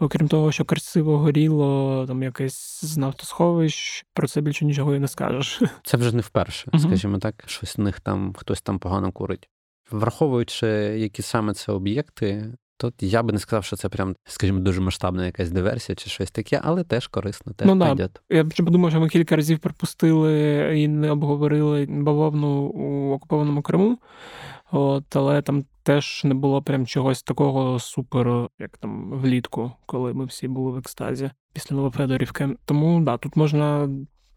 окрім 0.00 0.28
того, 0.28 0.52
що 0.52 0.64
красиво 0.64 1.18
горіло, 1.18 2.04
там 2.06 2.22
якесь 2.22 2.84
з 2.84 2.96
нафтосховищ, 2.96 4.06
про 4.14 4.28
це 4.28 4.40
більше 4.40 4.64
нічого 4.64 4.94
і 4.94 4.98
не 4.98 5.08
скажеш. 5.08 5.62
Це 5.84 5.96
вже 5.96 6.16
не 6.16 6.22
вперше, 6.22 6.70
скажімо 6.78 7.18
так, 7.18 7.44
щось 7.46 7.78
в 7.78 7.80
них 7.80 8.00
там 8.00 8.34
хтось 8.38 8.62
там 8.62 8.78
погано 8.78 9.12
курить. 9.12 9.48
Враховуючи, 9.90 10.66
які 10.96 11.22
саме 11.22 11.54
це 11.54 11.72
об'єкти, 11.72 12.52
Тут 12.80 13.02
я 13.02 13.22
би 13.22 13.32
не 13.32 13.38
сказав, 13.38 13.64
що 13.64 13.76
це 13.76 13.88
прям, 13.88 14.16
скажімо, 14.24 14.60
дуже 14.60 14.80
масштабна 14.80 15.26
якась 15.26 15.50
диверсія 15.50 15.96
чи 15.96 16.10
щось 16.10 16.30
таке, 16.30 16.60
але 16.64 16.84
теж 16.84 17.06
корисно, 17.06 17.52
теж 17.52 17.68
ну, 17.68 17.74
да. 17.74 18.08
Я 18.30 18.44
б 18.44 18.52
подумав, 18.56 18.90
що 18.90 19.00
ми 19.00 19.08
кілька 19.08 19.36
разів 19.36 19.58
пропустили 19.58 20.72
і 20.80 20.88
не 20.88 21.10
обговорили 21.10 21.86
бавовну 21.90 22.48
у 22.62 23.12
окупованому 23.12 23.62
Криму, 23.62 23.98
От, 24.70 25.16
але 25.16 25.42
там 25.42 25.64
теж 25.82 26.22
не 26.24 26.34
було 26.34 26.62
прям 26.62 26.86
чогось 26.86 27.22
такого 27.22 27.78
супер, 27.78 28.48
як 28.58 28.78
там 28.78 29.10
влітку, 29.10 29.72
коли 29.86 30.14
ми 30.14 30.24
всі 30.24 30.48
були 30.48 30.70
в 30.70 30.76
екстазі 30.76 31.30
після 31.52 31.76
Новофедорівки. 31.76 32.48
Тому 32.64 33.00
да, 33.00 33.16
тут 33.16 33.36
можна 33.36 33.88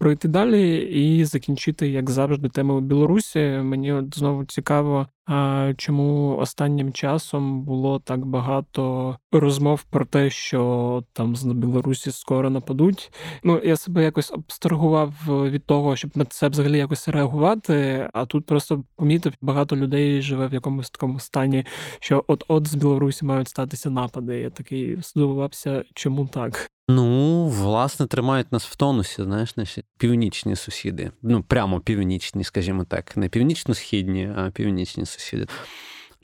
пройти 0.04 0.28
далі 0.28 0.78
і 0.78 1.26
закінчити, 1.26 1.90
як 1.90 2.10
завжди, 2.10 2.50
тему 2.50 2.82
Білорусі. 2.82 3.40
Мені 3.40 3.94
от 3.94 4.18
знову 4.18 4.46
цікаво, 4.46 5.08
чому 5.78 6.38
останнім 6.38 6.94
часом 6.94 7.62
було 7.62 8.00
так 8.00 8.26
багато 8.26 9.16
розмов 9.32 9.84
про 9.84 10.06
те, 10.06 10.30
що 10.30 11.04
там 11.14 11.36
з 11.36 11.44
Білорусі 11.44 12.12
скоро 12.12 12.50
нападуть. 12.50 13.14
Ну 13.44 13.62
я 13.64 13.76
себе 13.76 14.04
якось 14.04 14.32
абстрагував 14.32 15.14
від 15.28 15.66
того, 15.66 15.96
щоб 15.96 16.12
на 16.16 16.26
це 16.26 16.48
взагалі 16.48 16.78
якось 16.78 17.08
реагувати. 17.08 18.10
А 18.14 18.26
тут 18.26 18.46
просто 18.46 18.84
помітив, 18.96 19.34
багато 19.42 19.76
людей 19.76 20.22
живе 20.22 20.48
в 20.48 20.54
якомусь 20.54 20.90
такому 20.90 21.20
стані, 21.20 21.66
що 22.00 22.24
от-от 22.28 22.68
з 22.68 22.76
Білорусі 22.76 23.26
мають 23.26 23.50
статися 23.50 23.90
напади. 23.90 24.40
Я 24.40 24.50
такий 24.50 24.98
здивувався, 25.02 25.84
чому 25.94 26.28
так. 26.28 26.73
Ну, 26.90 27.48
власне, 27.48 28.08
тримають 28.08 28.52
нас 28.52 28.66
в 28.66 28.76
тонусі, 28.76 29.24
знаєш, 29.24 29.58
наші 29.58 29.84
північні 29.98 30.56
сусіди. 30.56 31.12
Ну, 31.22 31.44
прямо 31.44 31.80
північні, 31.80 32.44
скажімо 32.44 32.84
так, 32.84 33.18
не 33.18 33.30
північно-східні, 33.30 34.32
а 34.36 34.50
північні 34.50 35.06
сусіди. 35.06 35.48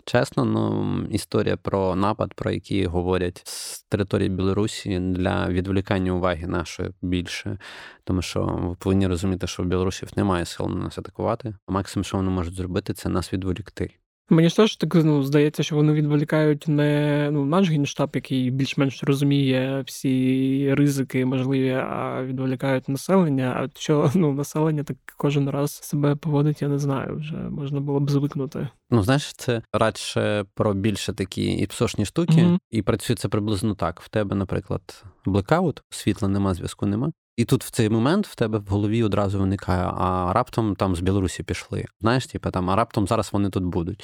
Чесно, 0.06 0.46
ну 0.46 1.08
історія 1.12 1.58
про 1.58 1.96
напад, 1.96 2.34
про 2.34 2.52
який 2.52 2.86
говорять 2.86 3.42
з 3.46 3.84
території 3.84 4.30
Білорусі 4.30 5.00
для 5.00 5.48
відволікання 5.50 6.12
уваги 6.12 6.48
нашої 6.48 6.90
більше, 7.02 7.58
тому 8.04 8.22
що 8.22 8.46
ви 8.46 8.76
повинні 8.76 9.08
розуміти, 9.08 9.48
що 9.48 9.64
в 9.64 9.66
білорусів 9.66 10.10
немає 10.16 10.46
сил 10.46 10.70
на 10.70 10.76
нас 10.76 10.98
атакувати. 10.98 11.56
Максимум, 11.68 12.04
що 12.04 12.18
вони 12.18 12.30
можуть 12.30 12.56
зробити, 12.56 12.94
це 12.94 13.10
нас 13.10 13.34
відволікти. 13.34 13.92
Мені 14.30 14.50
ж 14.50 14.56
теж 14.56 14.76
так 14.76 14.96
ну, 14.96 15.24
здається, 15.24 15.64
що 15.64 15.76
вони 15.76 15.94
відволікають 15.94 16.68
не 16.68 17.30
ну, 17.32 17.46
наш 17.46 17.70
генштаб, 17.70 18.10
який 18.14 18.52
більш-менш 18.52 19.04
розуміє 19.04 19.84
всі 19.86 20.74
ризики 20.74 21.26
можливі, 21.26 21.70
а 21.70 22.24
відволікають 22.24 22.90
населення. 22.90 23.70
А 23.76 23.80
що 23.80 24.12
ну, 24.16 24.34
населення 24.34 24.84
так 24.84 24.98
кожен 25.18 25.50
раз 25.50 25.72
себе 25.72 26.16
поводить, 26.16 26.62
я 26.62 26.68
не 26.68 26.80
знаю. 26.80 27.16
Вже 27.16 27.36
можна 27.36 27.80
було 27.80 28.00
б 28.00 28.10
звикнути. 28.10 28.68
Ну, 28.90 29.04
знаєш, 29.04 29.34
це 29.34 29.62
радше 29.74 30.46
про 30.54 30.74
більше 30.74 31.14
такі 31.14 31.52
і 31.52 31.66
псошні 31.66 32.06
штуки, 32.06 32.34
mm-hmm. 32.34 32.58
і 32.72 32.82
працює 32.82 33.16
це 33.16 33.28
приблизно 33.28 33.76
так. 33.76 34.02
В 34.02 34.10
тебе, 34.10 34.36
наприклад, 34.36 35.04
блекаут, 35.26 35.84
світла 35.90 36.28
нема, 36.28 36.54
зв'язку 36.54 36.86
нема. 36.86 37.12
І 37.40 37.46
тут 37.46 37.64
в 37.64 37.70
цей 37.70 37.90
момент 37.90 38.28
в 38.28 38.36
тебе 38.36 38.58
в 38.58 38.66
голові 38.68 39.04
одразу 39.04 39.40
виникає, 39.40 39.84
а 39.84 40.34
раптом 40.34 40.76
там 40.76 40.96
з 40.96 41.00
Білорусі 41.00 41.44
пішли. 41.44 41.86
Знаєш, 42.02 42.28
типу, 42.28 42.52
там, 42.52 42.70
а 42.70 42.76
раптом 42.76 43.08
зараз 43.08 43.30
вони 43.34 43.50
тут 43.50 43.64
будуть. 43.64 44.04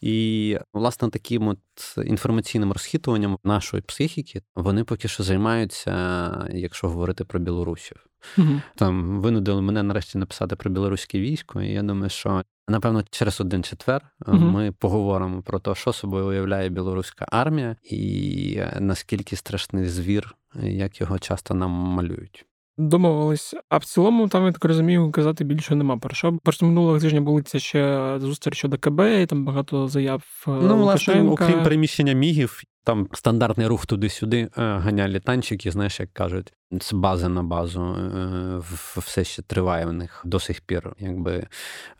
І, 0.00 0.58
власне, 0.74 1.10
таким 1.10 1.48
от 1.48 1.58
інформаційним 2.04 2.72
розхитуванням 2.72 3.38
нашої 3.44 3.82
психіки 3.82 4.42
вони 4.56 4.84
поки 4.84 5.08
що 5.08 5.22
займаються, 5.22 6.48
якщо 6.52 6.88
говорити 6.88 7.24
про 7.24 7.40
білорусів. 7.40 8.06
Угу. 8.38 8.60
Там 8.76 9.20
винудили 9.20 9.62
мене 9.62 9.82
нарешті 9.82 10.18
написати 10.18 10.56
про 10.56 10.70
білоруське 10.70 11.20
військо, 11.20 11.62
і 11.62 11.72
я 11.72 11.82
думаю, 11.82 12.10
що. 12.10 12.42
Напевно, 12.68 13.04
через 13.10 13.40
один 13.40 13.62
четвер 13.62 14.02
uh 14.20 14.34
ми 14.34 14.72
поговоримо 14.72 15.42
про 15.42 15.58
те, 15.58 15.74
що 15.74 15.92
собою 15.92 16.26
уявляє 16.26 16.68
білоруська 16.68 17.26
армія, 17.30 17.76
і 17.82 18.60
наскільки 18.80 19.36
страшний 19.36 19.88
звір, 19.88 20.34
як 20.62 21.00
його 21.00 21.18
часто 21.18 21.54
нам 21.54 21.70
малюють. 21.70 22.46
Домовились. 22.78 23.54
А 23.68 23.76
в 23.76 23.84
цілому, 23.84 24.28
там 24.28 24.46
я 24.46 24.52
так 24.52 24.64
розумію, 24.64 25.10
казати 25.10 25.44
більше 25.44 25.74
нема 25.74 25.96
про 25.96 26.14
що. 26.14 26.38
Просто 26.42 26.66
минулого 26.66 26.98
тижня 26.98 27.20
були 27.20 27.42
це 27.42 27.58
ще 27.58 28.14
зустріч 28.18 28.56
щодо 28.56 28.78
КБ, 28.78 29.00
і 29.00 29.26
там 29.26 29.44
багато 29.44 29.88
заяв. 29.88 30.44
Е, 30.48 30.50
ну, 30.50 30.76
власне, 30.76 31.22
окрім 31.22 31.62
переміщення 31.62 32.12
мігів, 32.12 32.62
там 32.84 33.08
стандартний 33.12 33.66
рух 33.66 33.86
туди-сюди, 33.86 34.38
е, 34.38 34.50
ганялі 34.56 35.20
танчики, 35.20 35.70
знаєш, 35.70 36.00
як 36.00 36.12
кажуть, 36.12 36.52
з 36.80 36.92
бази 36.92 37.28
на 37.28 37.42
базу 37.42 37.82
е, 37.82 38.60
все 38.96 39.24
ще 39.24 39.42
триває 39.42 39.86
в 39.86 39.92
них 39.92 40.22
до 40.24 40.40
сих 40.40 40.60
пір, 40.60 40.92
якби 40.98 41.46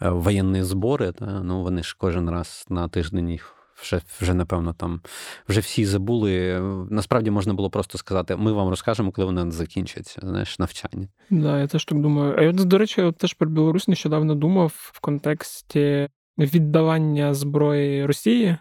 воєнні 0.01 0.63
збори. 0.63 1.13
Та 1.13 1.27
ну 1.27 1.63
вони 1.63 1.83
ж 1.83 1.97
кожен 1.99 2.31
раз 2.31 2.67
на 2.69 2.89
тиждень 2.89 3.31
їх 3.31 3.64
вже, 3.83 4.01
вже 4.21 4.35
напевно, 4.35 4.73
там 4.73 5.01
вже 5.49 5.61
всі 5.61 5.85
забули. 5.85 6.61
Насправді 6.91 7.31
можна 7.31 7.55
було 7.55 7.71
просто 7.71 7.99
сказати: 7.99 8.37
ми 8.37 8.53
вам 8.53 8.69
розкажемо, 8.69 9.13
коли 9.13 9.27
воно 9.27 9.51
закінчиться, 9.51 10.21
знаєш, 10.23 10.59
навчання. 10.59 11.09
Да, 11.31 11.61
я 11.61 11.67
теж 11.67 11.85
так 11.85 12.01
думаю. 12.01 12.35
А 12.39 12.43
я, 12.43 12.53
до 12.53 12.79
речі, 12.79 13.01
я 13.01 13.13
теж 13.13 13.33
про 13.33 13.49
Білорусь 13.49 13.89
нещодавно 13.89 14.35
думав 14.35 14.73
в 14.93 15.01
контексті 15.01 16.09
віддавання 16.39 17.35
зброї 17.35 18.07
Росії. 18.07 18.57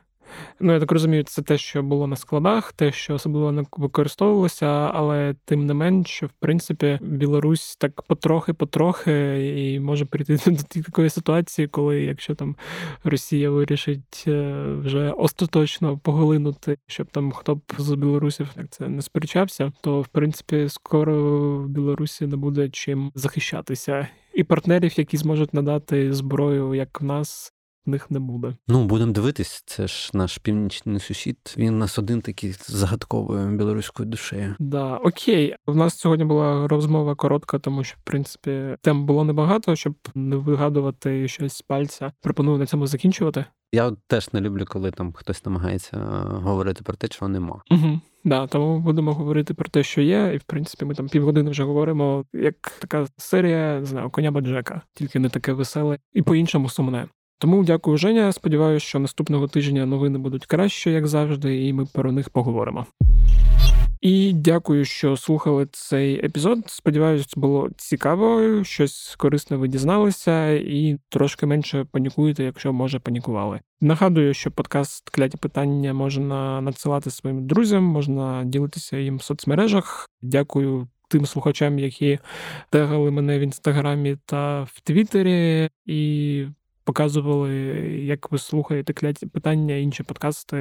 Ну, 0.60 0.74
я 0.74 0.80
так 0.80 0.91
розумію, 0.91 1.24
це 1.24 1.41
те, 1.41 1.58
що 1.58 1.84
було 1.84 2.08
на 2.08 2.15
складах, 2.15 2.74
те, 2.74 2.91
що 2.91 3.13
особливо 3.13 3.52
не 3.52 3.63
використовувалося, 3.78 4.65
але 4.93 5.36
тим 5.46 5.65
не 5.65 5.74
менш, 5.74 6.24
в 6.24 6.30
принципі, 6.39 7.00
Білорусь 7.02 7.76
так 7.76 8.02
потрохи-потрохи 8.02 9.13
і 9.58 9.80
може 9.80 10.06
прийти 10.06 10.39
до 10.46 10.82
такої 10.82 11.10
ситуації, 11.10 11.67
коли 11.67 12.02
якщо 12.02 12.36
там 12.36 12.56
Росія 13.04 13.50
вирішить 13.50 14.24
е, 14.28 14.63
вже 14.84 15.12
остаточно 15.12 15.98
поглинути, 15.98 16.78
щоб 16.88 17.08
там 17.08 17.32
хто 17.32 17.56
б 17.56 17.62
з 17.78 17.93
білорусів 17.93 18.50
так 18.56 18.65
це 18.69 18.88
не 18.88 19.02
сперечався, 19.02 19.72
то 19.82 20.02
в 20.02 20.08
принципі 20.08 20.69
скоро 20.69 21.13
в 21.58 21.67
Білорусі 21.67 22.28
не 22.28 22.36
буде 22.36 22.69
чим 22.69 23.12
захищатися. 23.15 24.08
І 24.34 24.43
партнерів, 24.43 25.00
які 25.00 25.17
зможуть 25.17 25.54
надати 25.54 26.13
зброю, 26.13 26.76
як 26.76 27.02
в 27.02 27.04
нас, 27.04 27.53
в 27.86 27.89
них 27.89 28.12
не 28.12 28.19
буде. 28.19 28.56
Ну, 28.67 28.86
будемо 28.86 29.12
дивитись, 29.12 29.63
це 29.65 29.88
ж 29.88 30.12
наш 30.13 30.38
північний 30.38 31.00
сусід. 31.00 31.56
Він 31.58 31.80
нас 31.80 32.00
один 32.00 32.22
такий 32.22 32.56
загадковою 32.60 33.58
білоруською 33.58 34.10
душею. 34.10 34.56
Да, 34.60 34.98
окей. 34.98 35.56
У 35.65 35.74
нас 35.74 35.98
сьогодні 35.98 36.26
була 36.26 36.67
розмова 36.67 37.15
коротка, 37.15 37.60
тому 37.60 37.84
що 37.84 37.98
в 38.00 38.04
принципі 38.04 38.78
тем 38.82 39.06
було 39.06 39.24
небагато, 39.24 39.76
щоб 39.76 39.96
не 40.15 40.36
вигадувати 40.36 41.28
щось 41.28 41.54
з 41.54 41.62
пальця. 41.62 42.12
Пропоную 42.22 42.58
на 42.58 42.65
цьому 42.65 42.88
закінчувати. 42.88 43.46
Я 43.74 43.91
теж 44.08 44.34
не 44.34 44.41
люблю, 44.41 44.65
коли 44.67 44.91
там 44.91 45.13
хтось 45.13 45.46
намагається 45.46 45.98
е, 45.98 46.02
говорити 46.39 46.84
про 46.84 46.96
те, 46.96 47.08
чого 47.08 47.30
нема. 47.30 47.62
Угу. 47.72 48.00
Да, 48.24 48.48
тому 48.48 48.80
будемо 48.80 49.13
говорити 49.13 49.54
про 49.54 49.69
те, 49.69 49.84
що 49.84 50.02
є, 50.02 50.32
і 50.34 50.38
в 50.38 50.43
принципі 50.43 50.86
ми 50.86 50.96
там 50.96 51.10
півгодини 51.10 51.52
вже 51.52 51.63
говоримо 51.63 52.26
як 52.34 52.56
така 52.80 53.08
серія, 53.17 53.80
не 53.80 53.86
знаю, 53.86 54.10
коня 54.10 54.32
Баджека, 54.32 54.82
тільки 54.93 55.19
не 55.19 55.30
таке 55.30 55.54
веселе 55.54 55.98
і 56.13 56.22
по-іншому 56.22 56.69
сумне. 56.69 57.08
Тому 57.38 57.63
дякую, 57.63 57.98
Женя. 57.98 58.32
Сподіваюся, 58.32 58.86
що 58.86 59.00
наступного 59.00 59.48
тижня 59.48 59.86
новини 59.86 60.17
будуть 60.17 60.46
краще, 60.46 60.91
як 60.91 61.08
завжди, 61.08 61.65
і 61.67 61.74
ми 61.74 61.86
про 61.93 62.12
них 62.12 62.30
поговоримо. 62.30 62.86
І 64.04 64.34
дякую, 64.34 64.86
що 64.86 65.17
слухали 65.17 65.67
цей 65.72 66.26
епізод. 66.26 66.60
Сподіваюсь, 66.65 67.34
було 67.36 67.69
цікаво, 67.78 68.63
щось 68.63 69.15
корисне 69.17 69.58
ви 69.58 69.67
дізналися, 69.67 70.50
і 70.50 70.98
трошки 71.10 71.46
менше 71.46 71.86
панікуєте, 71.91 72.43
якщо 72.43 72.74
може 72.74 73.00
панікували. 73.00 73.60
Нагадую, 73.82 74.34
що 74.34 74.52
подкаст 74.52 75.10
кляті 75.10 75.38
питання 75.38 75.93
можна 75.93 76.62
надсилати 76.62 77.12
своїм 77.12 77.48
друзям, 77.48 77.84
можна 77.84 78.43
ділитися 78.46 78.98
їм 78.98 79.17
в 79.17 79.24
соцмережах. 79.24 80.10
Дякую. 80.22 80.88
Тим 81.10 81.26
слухачам, 81.26 81.80
які 81.80 82.19
тегали 82.69 83.12
мене 83.12 83.39
в 83.39 83.41
інстаграмі 83.41 84.17
та 84.26 84.63
в 84.63 84.82
Твіттері, 84.84 85.69
і 85.86 86.46
показували, 86.84 87.54
як 88.06 88.32
ви 88.32 88.38
слухаєте 88.38 88.93
кляті 88.93 89.26
питання, 89.26 89.76
інші 89.76 90.04
подкасти, 90.04 90.58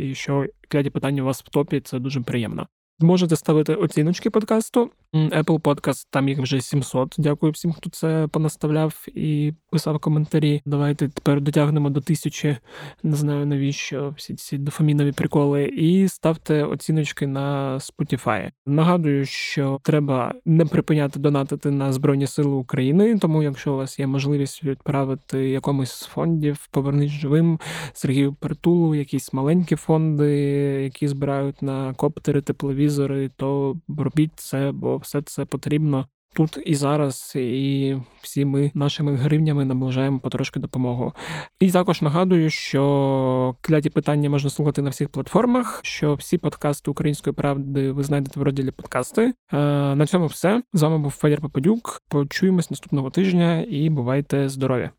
і 0.00 0.14
що 0.14 0.46
кляті 0.68 0.90
питання 0.90 1.22
у 1.22 1.26
вас 1.26 1.42
в 1.42 1.48
топі, 1.48 1.80
це 1.80 1.98
дуже 1.98 2.20
приємно. 2.20 2.66
Можете 3.00 3.36
ставити 3.36 3.74
оціночки 3.74 4.30
подкасту. 4.30 4.90
Apple 5.14 5.60
Podcast, 5.60 6.06
там 6.10 6.28
їх 6.28 6.38
вже 6.38 6.60
700. 6.60 7.14
Дякую 7.18 7.52
всім, 7.52 7.72
хто 7.72 7.90
це 7.90 8.28
понаставляв 8.30 9.06
і 9.14 9.52
писав 9.70 9.98
коментарі. 9.98 10.62
Давайте 10.66 11.08
тепер 11.08 11.40
дотягнемо 11.40 11.90
до 11.90 12.00
тисячі. 12.00 12.56
Не 13.02 13.16
знаю 13.16 13.46
навіщо 13.46 14.14
всі 14.16 14.34
ці 14.34 14.58
дофамінові 14.58 15.12
приколи. 15.12 15.64
І 15.64 16.08
ставте 16.08 16.64
оціночки 16.64 17.26
на 17.26 17.78
Spotify. 17.78 18.50
Нагадую, 18.66 19.26
що 19.26 19.80
треба 19.82 20.34
не 20.44 20.64
припиняти 20.64 21.18
донатити 21.18 21.70
на 21.70 21.92
Збройні 21.92 22.26
Сили 22.26 22.50
України. 22.54 23.18
Тому, 23.18 23.42
якщо 23.42 23.72
у 23.72 23.76
вас 23.76 23.98
є 23.98 24.06
можливість 24.06 24.64
відправити 24.64 25.48
якомусь 25.48 25.92
з 25.92 26.06
фондів, 26.06 26.68
повернись 26.70 27.10
живим 27.10 27.58
Сергію 27.92 28.34
Притулу, 28.40 28.94
якісь 28.94 29.32
маленькі 29.32 29.76
фонди, 29.76 30.32
які 30.82 31.08
збирають 31.08 31.62
на 31.62 31.94
коптери, 31.94 32.40
тепловізори, 32.40 33.30
то 33.36 33.76
робіть 33.98 34.32
це, 34.34 34.72
бо 34.72 34.99
все 35.02 35.22
це 35.22 35.44
потрібно 35.44 36.06
тут 36.34 36.58
і 36.66 36.74
зараз, 36.74 37.32
і 37.36 37.96
всі 38.20 38.44
ми 38.44 38.70
нашими 38.74 39.16
гривнями 39.16 39.64
наближаємо 39.64 40.18
потрошки 40.18 40.60
допомогу. 40.60 41.12
І 41.60 41.70
також 41.70 42.02
нагадую, 42.02 42.50
що 42.50 43.56
кляті 43.60 43.90
питання 43.90 44.30
можна 44.30 44.50
слухати 44.50 44.82
на 44.82 44.90
всіх 44.90 45.08
платформах. 45.08 45.80
Що 45.82 46.14
всі 46.14 46.38
подкасти 46.38 46.90
української 46.90 47.34
правди 47.34 47.92
ви 47.92 48.02
знайдете 48.02 48.40
в 48.40 48.42
розділі 48.42 48.70
подкасти. 48.70 49.22
Е, 49.22 49.56
на 49.94 50.06
цьому 50.06 50.26
все 50.26 50.62
з 50.72 50.82
вами 50.82 50.98
був 50.98 51.10
Федір 51.10 51.40
Попадюк. 51.40 52.02
Почуємось 52.08 52.70
наступного 52.70 53.10
тижня 53.10 53.66
і 53.68 53.90
бувайте 53.90 54.48
здорові! 54.48 54.90